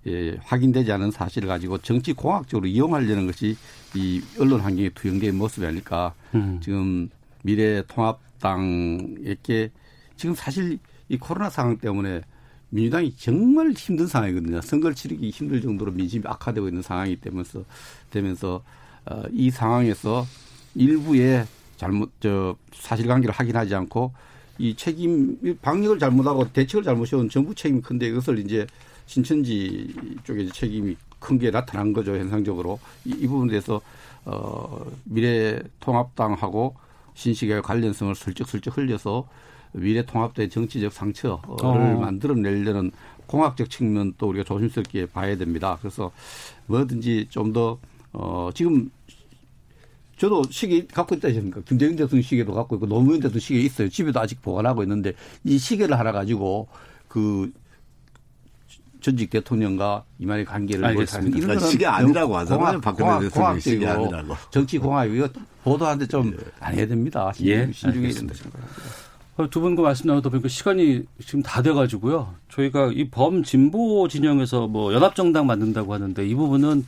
[0.07, 3.57] 예, 확인되지 않은 사실을 가지고 정치 공학적으로 이용하려는 것이
[3.95, 6.15] 이 언론 환경에 투영된 모습이 아닐까.
[6.35, 6.61] 음.
[6.63, 7.11] 지금
[7.43, 8.11] 미래통합당에게
[10.17, 10.79] 지금 사실
[11.09, 12.23] 이 코로나 상황 때문에
[12.71, 14.61] 민주당이 정말 힘든 상황이거든요.
[14.61, 17.65] 선거를 치르기 힘들 정도로 민심이 악화되고 있는 상황이 되면서
[18.11, 18.63] 되면서
[19.07, 20.27] 어, 이 상황에서
[20.75, 21.47] 일부의
[21.77, 24.13] 잘못 저 사실관계를 확인하지 않고
[24.59, 28.67] 이 책임 이 방역을 잘못하고 대책을 잘못해온 정부 책임이 큰데 이것을 이제
[29.09, 29.93] 신천지
[30.25, 33.81] 쪽에 책임이 큰 게 나타난 거죠 현상적으로 이, 이 부분에 대해서
[34.25, 36.77] 어 미래통합당하고
[37.15, 39.27] 신시계와 관련성을 슬쩍슬쩍 흘려서
[39.73, 41.99] 미래통합당의 정치적 상처를 어.
[42.01, 42.93] 만들어내려는
[43.27, 45.77] 공학적 측면도 우리가 조심스럽게 봐야 됩니다.
[45.81, 46.13] 그래서
[46.67, 47.79] 뭐든지 좀 더
[48.13, 48.91] 어, 지금
[50.17, 51.61] 저도 시계 갖고 있다 하십니까?
[51.63, 53.89] 김대중 대통령 시계도 갖고 있고 노무현 대통령 시계 있어요.
[53.89, 55.13] 집에도 아직 보관하고 있는데
[55.45, 56.69] 이 시계를 하나 가지고
[57.09, 57.53] 그
[59.01, 61.37] 전직 대통령과 이만희 관계를 알겠습니다.
[61.37, 62.59] 이런 그러니까 시계 아니라고 하잖아요.
[62.67, 64.37] 공학, 박근혜 공학, 공학적이고 아니라고.
[64.51, 65.29] 정치 공학 이거
[65.65, 67.33] 보도하는데 좀 안 해야 됩니다.
[67.43, 68.13] 예, 신중해야.
[68.13, 68.35] 된다
[69.51, 72.35] 두 분과 말씀 나누다 보니까 시간이 지금 다 돼가지고요.
[72.51, 76.85] 저희가 이 범 진보 진영에서 뭐 연합정당 만든다고 하는데 이 부분은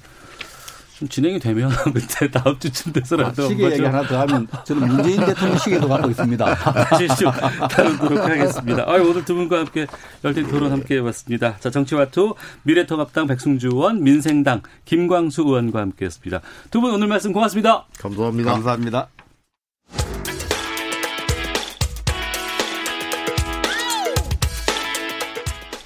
[1.01, 5.25] 좀 진행이 되면 그때 다음 주쯤 돼서라도 아, 시계 얘기 하나 더 하면 저는 문재인
[5.25, 6.45] 대통령 시계도 갖고 있습니다.
[6.55, 7.31] 다시 좀
[7.71, 8.85] 다루도록 하겠습니다.
[8.87, 9.87] 아유, 오늘 두 분과 함께
[10.23, 11.57] 열띤 토론 함께 해봤습니다.
[11.59, 12.35] 자, 정치와투
[12.65, 16.43] 미래통합당 백승주 의원, 민생당 김광수 의원과 함께했습니다.
[16.71, 17.87] 두 분 오늘 말씀 고맙습니다.
[17.99, 18.53] 감사합니다.
[18.53, 19.09] 감사합니다.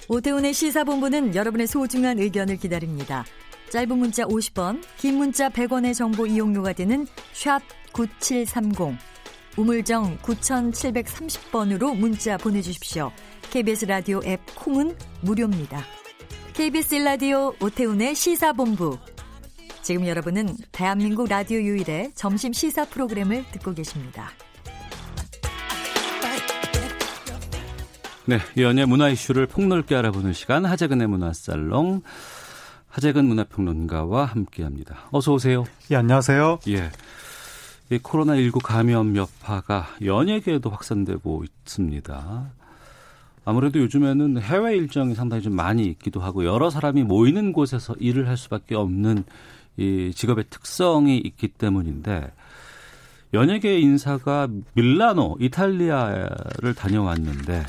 [0.09, 3.25] 오태훈의 시사본부는 여러분의 소중한 의견을 기다립니다.
[3.75, 7.61] 짧은 문자 50원, 긴 문자 100원의 정보 이용료가 되는 샵
[7.93, 8.97] 9730,
[9.57, 13.11] 우물정 9730번으로 문자 보내주십시오.
[13.51, 15.83] KBS 라디오 앱 콩은 무료입니다.
[16.53, 18.97] KBS 라디오 오태훈의 시사본부.
[19.83, 24.31] 지금 여러분은 대한민국 라디오 유일의 점심 시사 프로그램을 듣고 계십니다.
[28.27, 32.03] 네, 연예 문화 이슈를 폭넓게 알아보는 시간 하재근의 문화살롱
[32.95, 35.09] 하재근 문화평론가와 함께합니다.
[35.11, 35.65] 어서 오세요.
[35.91, 36.61] 예, 안녕하세요.
[36.69, 36.91] 예.
[37.91, 42.51] 이 코로나19 감염 여파가 연예계에도 확산되고 있습니다.
[43.45, 48.37] 아무래도 요즘에는 해외 일정이 상당히 좀 많이 있기도 하고 여러 사람이 모이는 곳에서 일을 할
[48.37, 49.25] 수밖에 없는
[49.77, 52.31] 이 직업의 특성이 있기 때문인데
[53.33, 57.65] 연예계 인사가 밀라노, 이탈리아를 다녀왔는데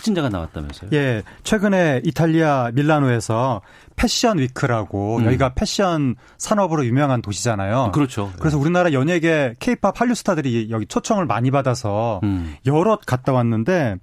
[0.00, 0.90] 확진자가 나왔다면서요?
[0.94, 3.60] 예, 최근에 이탈리아 밀라노에서
[3.96, 5.26] 패션 위크라고 음.
[5.26, 7.92] 여기가 패션 산업으로 유명한 도시잖아요.
[7.92, 8.32] 그렇죠.
[8.38, 12.56] 그래서 우리나라 연예계 케이팝 한류 스타들이 여기 초청을 많이 받아서 음.
[12.64, 13.96] 여럿 갔다 왔는데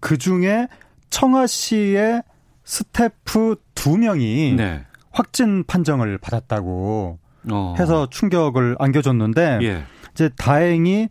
[0.00, 0.66] 그 중에
[1.10, 2.22] 청아 씨의
[2.64, 4.84] 스태프 두 명이 네.
[5.10, 7.18] 확진 판정을 받았다고
[7.52, 7.74] 어.
[7.78, 9.84] 해서 충격을 안겨줬는데 예.
[10.12, 11.08] 이제 다행히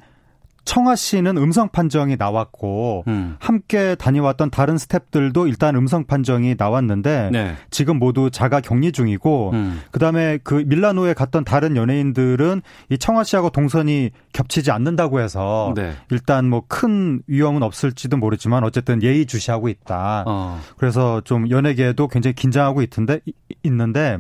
[0.66, 3.36] 청아 씨는 음성 판정이 나왔고 음.
[3.40, 7.56] 함께 다녀왔던 다른 스탭들도 일단 음성 판정이 나왔는데 네.
[7.70, 9.82] 지금 모두 자가 격리 중이고 음.
[9.92, 15.94] 그다음에 그 밀라노에 갔던 다른 연예인들은 이 청아 씨하고 동선이 겹치지 않는다고 해서 네.
[16.10, 20.24] 일단 뭐 큰 위험은 없을지도 모르지만 어쨌든 예의 주시하고 있다.
[20.26, 20.60] 어.
[20.78, 23.34] 그래서 좀 연예계에도 굉장히 긴장하고 있던데 이-
[23.64, 24.18] 있는데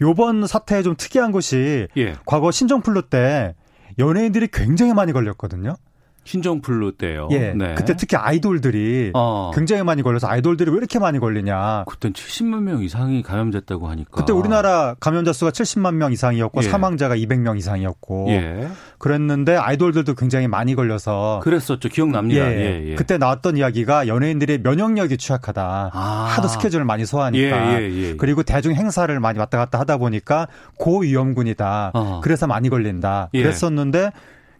[0.00, 2.14] 요번 사태에 좀 특이한 것이 예.
[2.24, 3.54] 과거 신종플루 때
[3.98, 5.76] 연예인들이 굉장히 많이 걸렸거든요.
[6.24, 7.28] 신종플루 때요.
[7.32, 7.52] 예.
[7.54, 7.74] 네.
[7.74, 9.50] 그때 특히 아이돌들이 어.
[9.54, 11.84] 굉장히 많이 걸려서 아이돌들이 왜 이렇게 많이 걸리냐.
[11.88, 14.10] 그땐 70만 명 이상이 감염됐다고 하니까.
[14.12, 16.62] 그때 우리나라 감염자 수가 70만 명 이상이었고 아.
[16.64, 16.68] 예.
[16.68, 18.68] 사망자가 200명 이상이었고 예.
[18.98, 21.88] 그랬는데 아이돌들도 굉장히 많이 걸려서 그랬었죠.
[21.88, 22.40] 기억납니다.
[22.52, 22.94] 예, 예, 예.
[22.94, 25.90] 그때 나왔던 이야기가 연예인들이 면역력이 취약하다.
[25.92, 26.26] 아.
[26.30, 27.80] 하도 스케줄을 많이 소화하니까.
[27.80, 28.16] 예, 예, 예.
[28.16, 30.46] 그리고 대중 행사를 많이 왔다 갔다 하다 보니까
[30.78, 31.90] 고위험군이다.
[31.94, 32.20] 어.
[32.22, 33.30] 그래서 많이 걸린다.
[33.34, 33.42] 예.
[33.42, 34.12] 그랬었는데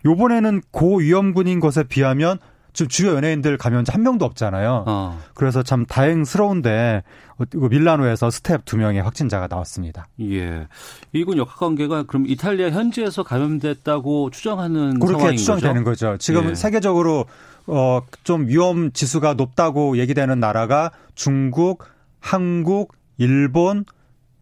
[0.04, 2.38] 요번에는 고위험군인 것에 비하면
[2.72, 4.84] 지금 주요 연예인들 감염자 한 명도 없잖아요.
[4.86, 5.20] 어.
[5.34, 7.02] 그래서 참 다행스러운데
[7.38, 10.06] 어, 이거 밀라노에서 스태프 두 명의 확진자가 나왔습니다.
[10.20, 10.66] 예.
[11.12, 16.06] 이건 역학관계가 그럼 이탈리아 현지에서 감염됐다고 추정하는 그렇게 추정되는 거죠.
[16.06, 16.18] 거죠.
[16.18, 16.54] 지금 예.
[16.54, 17.26] 세계적으로
[17.66, 21.84] 어좀 위험 지수가 높다고 얘기되는 나라가 중국,
[22.20, 23.84] 한국, 일본,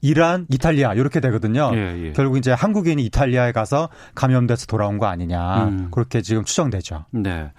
[0.01, 1.71] 이란, 이탈리아 이렇게 되거든요.
[1.75, 2.13] 예, 예.
[2.13, 5.89] 결국 이제 한국인이 이탈리아에 가서 감염돼서 돌아온 거 아니냐 음.
[5.91, 7.05] 그렇게 지금 추정되죠.
[7.11, 7.51] 네.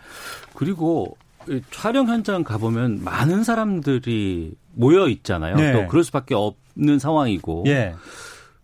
[0.55, 1.17] 그리고
[1.47, 5.55] 이 촬영 현장 가보면 많은 사람들이 모여 있잖아요.
[5.55, 5.73] 네.
[5.73, 7.63] 또 그럴 수밖에 없는 상황이고.
[7.67, 7.93] 예.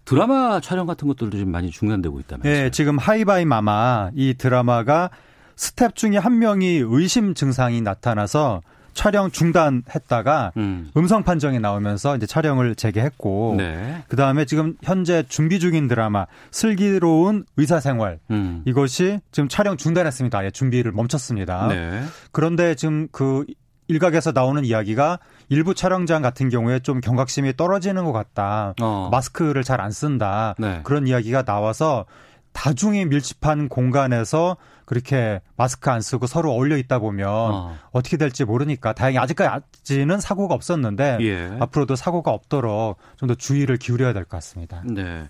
[0.05, 2.65] 드라마 촬영 같은 것들도 좀 많이 중단되고 있다면서요.
[2.65, 5.09] 예, 지금 하이바이 마마 이 드라마가
[5.58, 8.61] 스태프 중에 한 명이 의심 증상이 나타나서
[8.98, 10.89] 촬영 중단했다가 음.
[10.98, 14.04] 음성 판정이 나오면서 이제 촬영을 재개했고 네.
[14.08, 18.64] 그 다음에 지금 현재 준비 중인 드라마 슬기로운 의사생활 음.
[18.66, 20.38] 이것이 지금 촬영 중단했습니다.
[20.38, 21.68] 아예 준비를 멈췄습니다.
[21.68, 22.04] 네.
[22.32, 23.45] 그런데 지금 그
[23.88, 25.20] 일각에서 나오는 이야기가
[25.50, 28.74] 일부 촬영장 같은 경우에 좀 경각심이 떨어지는 것 같다.
[28.82, 29.10] 어.
[29.12, 30.56] 마스크를 잘 안 쓴다.
[30.58, 30.82] 네.
[30.84, 32.06] 그런 이야기가 나와서
[32.52, 34.58] 다중이 밀집한 공간에서
[34.88, 37.78] 그렇게 마스크 안 쓰고 서로 어울려 있다 보면 어.
[37.92, 38.02] 어.
[38.02, 41.52] 떻게 될지 모르니까 다행히 아직까지는 사고가 없었는데 예.
[41.60, 44.82] 앞으로도 사고가 없도록 좀 더 주의를 기울여야 될 것 같습니다.
[44.86, 45.28] 네.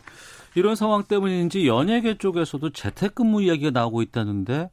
[0.54, 4.70] 이런 상황 때문인지 연예계 쪽에서도 재택근무 이야기가 나오고 있다는데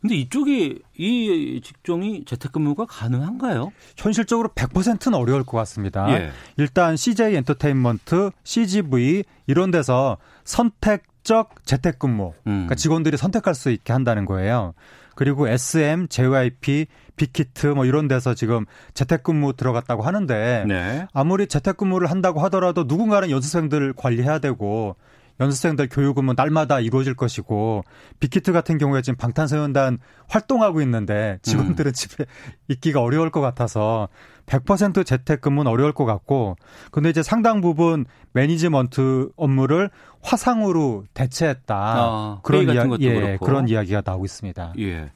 [0.00, 3.72] 근데 이쪽이 이 직종이 재택근무가 가능한가요?
[3.96, 6.08] 현실적으로 100%는 어려울 것 같습니다.
[6.12, 6.30] 예.
[6.56, 12.50] 일단 CJ 엔터테인먼트, CGV 이런 데서 선택 적 재택근무, 음.
[12.50, 14.72] 그러니까 직원들이 선택할 수 있게 한다는 거예요.
[15.14, 18.64] 그리고 SM, JYP, 빅히트 뭐 이런 데서 지금
[18.94, 21.06] 재택근무 들어갔다고 하는데 네.
[21.12, 24.96] 아무리 재택근무를 한다고 하더라도 누군가는 연수생들 관리해야 되고
[25.38, 27.84] 연수생들 교육은 뭐 날마다 이루어질 것이고
[28.20, 29.98] 빅히트 같은 경우에 지금 방탄소년단
[30.28, 32.24] 활동하고 있는데 직원들은 집에
[32.68, 34.08] 있기가 어려울 것 같아서
[34.48, 36.56] 100% 재택근무는 어려울 것 같고
[36.90, 39.90] 근데 이제 상당 부분 매니지먼트 업무를
[40.22, 43.46] 화상으로 대체했다 아, 그런 이야- 것도 예, 그렇고.
[43.46, 44.72] 그런 이야기가 나오고 있습니다.
[44.78, 45.10] 예.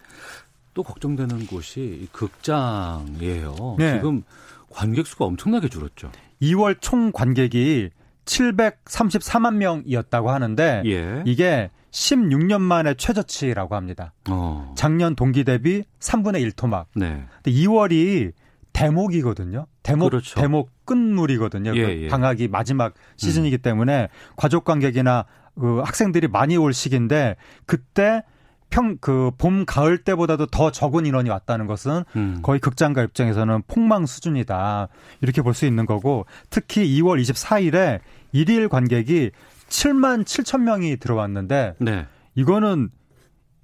[0.74, 3.76] 또 걱정되는 곳이 이 극장이에요.
[3.78, 3.95] 네.
[3.95, 4.22] 지금
[4.70, 6.11] 관객 수가 엄청나게 줄었죠.
[6.41, 7.91] 2월 총 관객이
[8.24, 11.22] 734만 명이었다고 하는데 예.
[11.26, 14.14] 이게 16년 만에 최저치라고 합니다.
[14.30, 14.72] 어.
[14.76, 16.87] 작년 동기 대비 3분의 1 토막.
[16.95, 17.24] 네.
[17.43, 18.33] 근데 2월이
[18.73, 19.66] 대목이거든요.
[19.83, 20.41] 대목 그렇죠.
[20.41, 21.75] 대목 끝물이거든요.
[21.77, 22.09] 예, 그 예.
[22.09, 25.25] 방학이 마지막 시즌이기 때문에 가족 관객이나
[25.59, 28.23] 그 학생들이 많이 올 시기인데 그때
[28.70, 32.39] 평 그 봄 가을 때보다도 더 적은 인원이 왔다는 것은 음.
[32.43, 34.89] 거의 극장가 입장에서는 폭망 수준이다.
[35.20, 38.01] 이렇게 볼 수 있는 거고 특히 2월 24일에
[38.33, 39.31] 일일 관객이
[39.68, 42.07] 7만 7천 명이 들어왔는데 네.
[42.35, 42.89] 이거는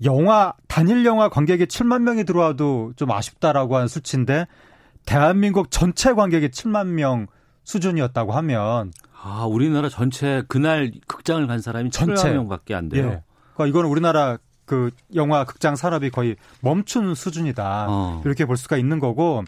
[0.05, 4.47] 영화 단일 영화 관객이 7만 명이 들어와도 좀 아쉽다라고 하는 수치인데
[5.09, 7.29] 대한민국 전체 관객이 7만 명
[7.65, 8.93] 수준이었다고 하면
[9.23, 12.29] 아, 우리나라 전체 그날 극장을 간 사람이 전체.
[12.29, 13.07] 7만 명밖에 안 돼요.
[13.07, 13.23] 예.
[13.55, 14.37] 그러니까 이거는 우리나라
[14.67, 17.87] 그 영화 극장 산업이 거의 멈춘 수준이다.
[17.89, 18.23] 어.
[18.27, 19.45] 이렇게 볼 수가 있는 거고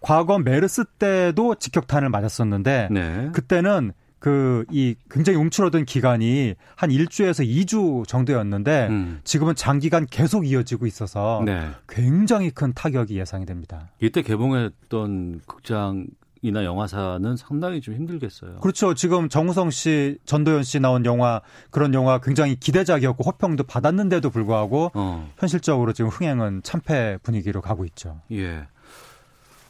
[0.00, 3.30] 과거 메르스 때도 직격탄을 맞았었는데 네.
[3.32, 3.92] 그때는
[4.22, 9.20] 그 이 굉장히 움츠러든 기간이 한 1주에서 2주 정도였는데 음.
[9.24, 11.70] 지금은 장기간 계속 이어지고 있어서 네.
[11.88, 13.88] 굉장히 큰 타격이 예상이 됩니다.
[14.00, 16.06] 이때 개봉했던 극장
[16.44, 18.56] 이나 영화사는 상당히 좀 힘들겠어요.
[18.56, 18.94] 그렇죠.
[18.94, 25.30] 지금 정우성 씨, 전도연 씨 나온 영화 그런 영화 굉장히 기대작이었고 호평도 받았는데도 불구하고 어.
[25.38, 28.20] 현실적으로 지금 흥행은 참패 분위기로 가고 있죠.
[28.32, 28.66] 예.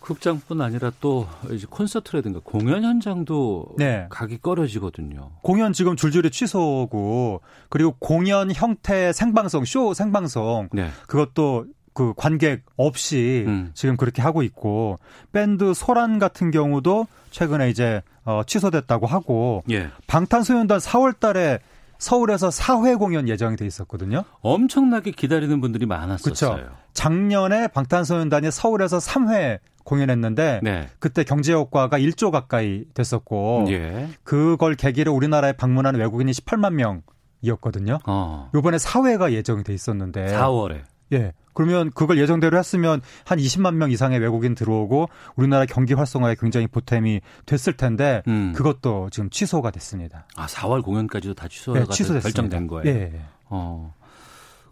[0.03, 4.07] 극장뿐 아니라 또 이제 콘서트라든가 공연 현장도 네.
[4.11, 5.31] 가기 꺼려지거든요.
[5.43, 10.91] 공연 지금 줄줄이 취소고 그리고 공연 형태 생방송 쇼 생방송 네.
[11.07, 13.71] 그것도 그 관객 없이 음.
[13.75, 14.99] 지금 그렇게 하고 있고
[15.33, 19.91] 밴드 소란 같은 경우도 최근에 이제 어 취소됐다고 하고 예.
[20.07, 21.59] 방탄소년단 4월 달에
[21.99, 24.25] 서울에서 4회 공연 예정이 돼 있었거든요.
[24.41, 26.55] 엄청나게 기다리는 분들이 많았었어요.
[26.57, 26.75] 그렇죠.
[26.95, 30.89] 작년에 방탄소년단이 서울에서 3회 공연했는데 네.
[30.99, 34.09] 그때 경제 효과가 1조 가까이 됐었고 예.
[34.25, 37.03] 그걸 계기로 우리나라에 방문한 외국인이 18만
[37.43, 37.99] 명이었거든요.
[38.07, 38.51] 어.
[38.55, 40.83] 요번에 4회가 예정이 돼 있었는데 4월에.
[41.13, 41.33] 예.
[41.55, 47.21] 그러면 그걸 예정대로 했으면 한 20만 명 이상의 외국인 들어오고 우리나라 경기 활성화에 굉장히 보탬이
[47.45, 48.53] 됐을 텐데 음.
[48.57, 50.27] 그것도 지금 취소가 됐습니다.
[50.35, 52.21] 아, 4월 공연까지도 다 취소가 예, 취소됐습니다.
[52.23, 52.89] 결정된 거예요.
[52.89, 53.21] 예.
[53.51, 53.95] 어.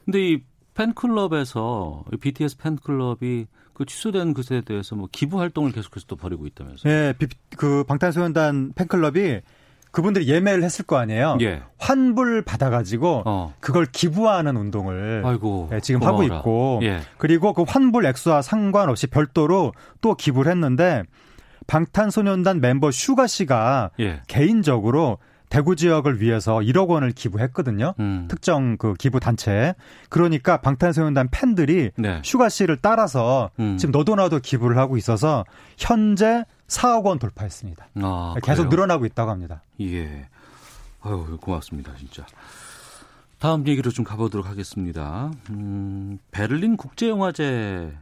[0.06, 0.42] 근데 이
[0.80, 6.92] 팬클럽에서 이 BTS 팬클럽이 그 취소된 것에 대해서 뭐 기부 활동을 계속해서 또 벌이고 있다면서요.
[6.92, 9.40] 예, 비- 그 방탄소년단 팬클럽이
[9.90, 11.38] 그분들이 예매를 했을 거 아니에요.
[11.40, 11.62] 예.
[11.78, 13.54] 환불 받아가지고 어.
[13.60, 15.68] 그걸 기부하는 운동을 아이고.
[15.72, 16.38] 예, 지금 하고 고마워라.
[16.38, 17.00] 있고 예.
[17.18, 21.02] 그리고 그 환불 액수와 상관없이 별도로 또 기부를 했는데
[21.66, 24.22] 방탄소년단 멤버 슈가 씨가 예.
[24.28, 25.18] 개인적으로
[25.50, 27.94] 대구 지역을 위해서 1억 원을 기부했거든요.
[27.98, 28.26] 음.
[28.28, 29.74] 특정 그 기부 단체.
[30.08, 32.22] 그러니까 방탄소년단 팬들이 네.
[32.24, 33.76] 슈가 씨를 따라서 음.
[33.76, 35.44] 지금 너도 나도 기부를 하고 있어서
[35.76, 37.88] 현재 4억 원 돌파했습니다.
[37.96, 38.70] 아, 계속 그래요?
[38.70, 39.62] 늘어나고 있다고 합니다.
[39.80, 40.28] 예.
[41.02, 42.24] 아유, 고맙습니다, 진짜.
[43.40, 45.32] 다음 얘기로 좀 가보도록 하겠습니다.
[45.50, 47.92] 음, 베를린 국제영화제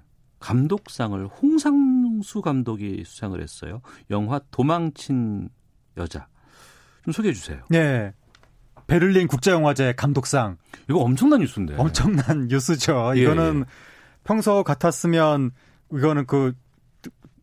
[0.41, 3.81] 감독상을 홍상수 감독이 수상을 했어요.
[4.11, 5.49] 영화 도망친
[5.97, 6.27] 여자.
[7.09, 7.61] 좀 소개해 주세요.
[7.71, 8.13] 네.
[8.87, 10.59] 베를린 국제영화제 감독상
[10.91, 11.77] 이거 엄청난 뉴스인데.
[11.79, 13.13] 엄청난 뉴스죠.
[13.17, 13.73] 예, 이거는 예.
[14.25, 15.53] 평소 같았으면
[15.91, 16.53] 이거는 그,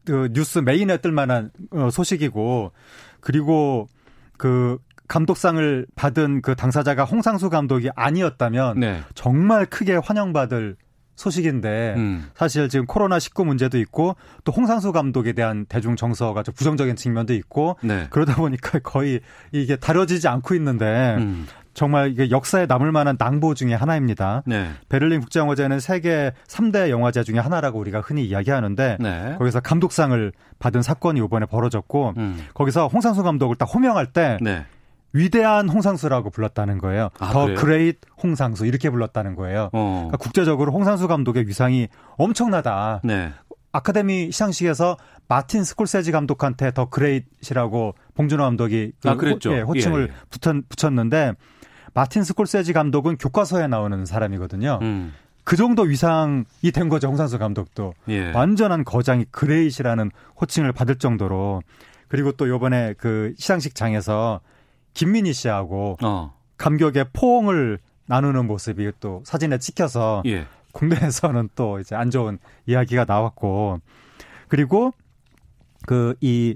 [0.05, 2.73] 그 뉴스 메인에 뜰 만한 어, 소식이고
[3.21, 3.87] 그리고
[4.37, 9.01] 그 감독상을 받은 그 당사자가 홍상수 감독이 아니었다면 네.
[9.15, 10.77] 정말 크게 환영받을
[11.15, 12.29] 소식인데 음.
[12.35, 17.33] 사실 지금 코로나 19 문제도 있고 또 홍상수 감독에 대한 대중 정서가 좀 부정적인 측면도
[17.33, 18.07] 있고 네.
[18.09, 21.47] 그러다 보니까 거의 이게 다뤄지지 않고 있는데 음.
[21.75, 24.43] 정말 이게 역사에 남을 만한 낭보 중에 하나입니다.
[24.45, 24.69] 네.
[24.87, 29.35] 베를린 국제영화제는 세계 3대 영화제 중에 하나라고 우리가 흔히 이야기하는데 네.
[29.37, 32.47] 거기서 감독상을 받은 사건이 이번에 벌어졌고 음.
[32.53, 34.65] 거기서 홍상수 감독을 딱 호명할 때 네.
[35.15, 37.09] 위대한 홍상수라고 불렀다는 거예요.
[37.19, 37.57] 아, the 그래요?
[37.57, 39.69] great 홍상수 이렇게 불렀다는 거예요.
[39.71, 39.93] 어.
[40.07, 41.87] 그러니까 국제적으로 홍상수 감독의 위상이
[42.17, 42.99] 엄청나다.
[43.03, 43.31] 네.
[43.71, 44.97] 아카데미 시상식에서
[45.29, 49.51] 마틴 스콜세지 감독한테 the great라고 봉준호 감독이 그 아, 그랬죠.
[49.51, 50.27] 호, 예, 호칭을 예, 예.
[50.29, 51.33] 붙였, 붙였는데
[51.93, 54.79] 마틴 스콜세지 감독은 교과서에 나오는 사람이거든요.
[54.81, 55.13] 음.
[55.45, 58.31] 그 정도 위상이 된 거죠 홍상수 감독도 예.
[58.31, 60.11] 완전한 거장이 great이라는
[60.41, 61.61] 호칭을 받을 정도로
[62.09, 64.41] 그리고 또 요번에 그 시상식장에서
[64.95, 66.33] 김민희 씨하고 어.
[66.57, 67.77] 감격의 포옹을
[68.07, 70.47] 나누는 모습이 또 사진에 찍혀서 예.
[70.73, 73.79] 국내에서는 또 이제 안 좋은 이야기가 나왔고
[74.47, 74.91] 그리고
[75.85, 76.55] 그 이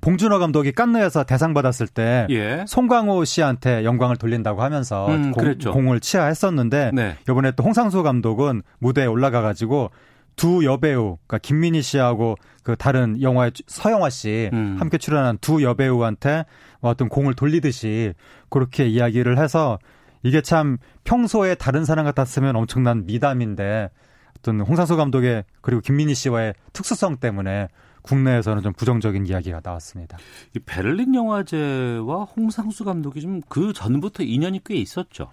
[0.00, 2.64] 봉준호 감독이 깐느에서 대상 받았을 때 예.
[2.66, 5.54] 송강호 씨한테 영광을 돌린다고 하면서 음, 공.
[5.58, 7.16] 공을 치하했었는데 네.
[7.28, 9.90] 이번에 또 홍상수 감독은 무대에 올라가 가지고
[10.34, 14.76] 두 여배우, 그러니까 김민희 씨하고 그 다른 영화의 서영화 씨 음.
[14.78, 16.44] 함께 출연한 두 여배우한테
[16.88, 18.14] 어떤 공을 돌리듯이
[18.48, 19.78] 그렇게 이야기를 해서
[20.22, 23.90] 이게 참 평소에 다른 사람 같았으면 엄청난 미담인데
[24.38, 27.68] 어떤 홍상수 감독의 그리고 김민희 씨와의 특수성 때문에
[28.02, 30.16] 국내에서는 좀 부정적인 이야기가 나왔습니다.
[30.54, 35.30] 이 베를린 영화제와 홍상수 감독이 좀 그 전부터 인연이 꽤 있었죠.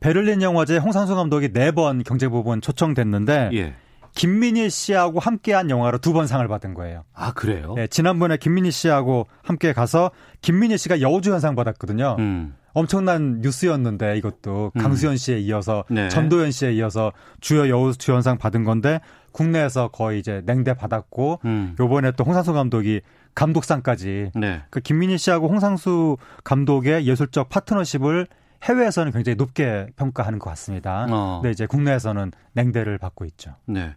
[0.00, 3.74] 베를린 영화제 홍상수 감독이 네 번 경제부분 초청됐는데 예.
[4.14, 7.02] 김민희 씨하고 함께한 영화로 두 번 상을 받은 거예요.
[7.12, 7.74] 아 그래요?
[7.74, 10.12] 네, 지난번에 김민희 씨하고 함께 가서
[10.42, 12.16] 김민희 씨가 여우주연상 받았거든요.
[12.20, 12.54] 음.
[12.72, 14.80] 엄청난 뉴스였는데 이것도 음.
[14.80, 16.08] 강수현 씨에 이어서 네.
[16.08, 19.00] 전도연 씨에 이어서 주요 여우주연상 받은 건데
[19.32, 21.74] 국내에서 거의 이제 냉대 받았고 음.
[21.80, 23.00] 요번에 또 홍상수 감독이
[23.34, 24.62] 감독상까지 네.
[24.70, 28.28] 그 김민희 씨하고 홍상수 감독의 예술적 파트너십을
[28.64, 31.06] 해외에서는 굉장히 높게 평가하는 것 같습니다.
[31.10, 31.40] 어.
[31.42, 33.54] 근데 이제 국내에서는 냉대를 받고 있죠.
[33.66, 33.94] 네.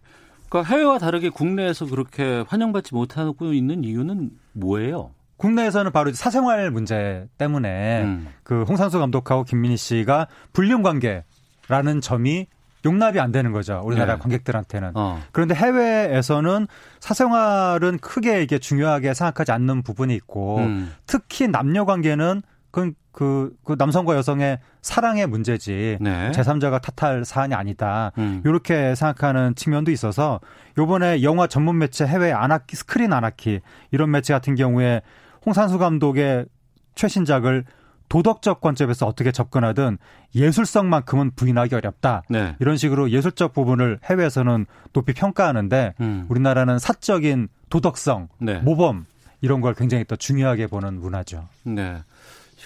[0.48, 5.10] 그러니까 해외와 다르게 국내에서 그렇게 환영받지 못하고 있는 이유는 뭐예요?
[5.36, 8.28] 국내에서는 바로 사생활 문제 때문에 음.
[8.42, 12.46] 그 홍상수 감독하고 김민희 씨가 불륜 관계라는 점이
[12.84, 13.80] 용납이 안 되는 거죠.
[13.84, 14.20] 우리나라 네.
[14.20, 14.92] 관객들한테는.
[14.94, 15.20] 어.
[15.32, 16.66] 그런데 해외에서는
[17.00, 20.92] 사생활은 크게 이게 중요하게 생각하지 않는 부분이 있고 음.
[21.06, 26.30] 특히 남녀 관계는 그, 그, 그 남성과 여성의 사랑의 문제지 네.
[26.30, 28.12] 제3자가 탓할 사안이 아니다.
[28.18, 28.42] 음.
[28.44, 30.40] 이렇게 생각하는 측면도 있어서
[30.76, 33.60] 요번에 영화 전문 매체 해외 아나키 스크린 아나키
[33.90, 35.02] 이런 매체 같은 경우에
[35.44, 36.46] 홍산수 감독의
[36.94, 37.64] 최신작을
[38.08, 39.98] 도덕적 관점에서 어떻게 접근하든
[40.34, 42.22] 예술성만큼은 부인하기 어렵다.
[42.30, 42.56] 네.
[42.58, 46.26] 이런 식으로 예술적 부분을 해외에서는 높이 평가하는데 음.
[46.28, 48.60] 우리나라는 사적인 도덕성, 네.
[48.60, 49.06] 모범
[49.40, 51.48] 이런 걸 굉장히 또 중요하게 보는 문화죠.
[51.64, 52.02] 네.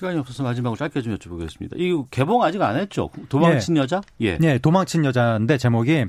[0.03, 1.75] 시간이 없어서 마지막으로 짧게 좀 여쭤보겠습니다.
[1.77, 3.09] 이거 개봉 아직 안 했죠?
[3.29, 4.01] 도망친 여자?
[4.21, 4.37] 예.
[4.39, 6.07] 네, 도망친 여자인데 제목이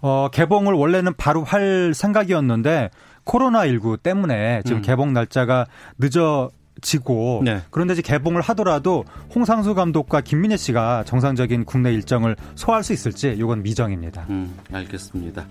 [0.00, 2.90] 어 개봉을 원래는 바로 할 생각이었는데
[3.24, 4.82] 코로나 19 때문에 지금 음.
[4.82, 5.66] 개봉 날짜가
[5.98, 6.50] 늦어
[6.82, 7.62] 지고 네.
[7.70, 13.62] 그런데 이제 개봉을 하더라도 홍상수 감독과 김민혜 씨가 정상적인 국내 일정을 소화할 수 있을지 이건
[13.62, 14.26] 미정입니다.
[14.28, 15.46] 음, 알겠습니다.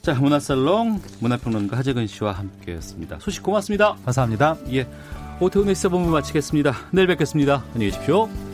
[0.00, 3.18] 자, 문화살롱 문화평론가 하재근 씨와 함께했습니다.
[3.18, 3.96] 소식 고맙습니다.
[4.04, 4.56] 감사합니다.
[4.72, 4.86] 예.
[5.42, 6.72] 오태훈의 시사본부 마치겠습니다.
[6.92, 7.64] 내일 뵙겠습니다.
[7.74, 8.51] 안녕히 계십시오.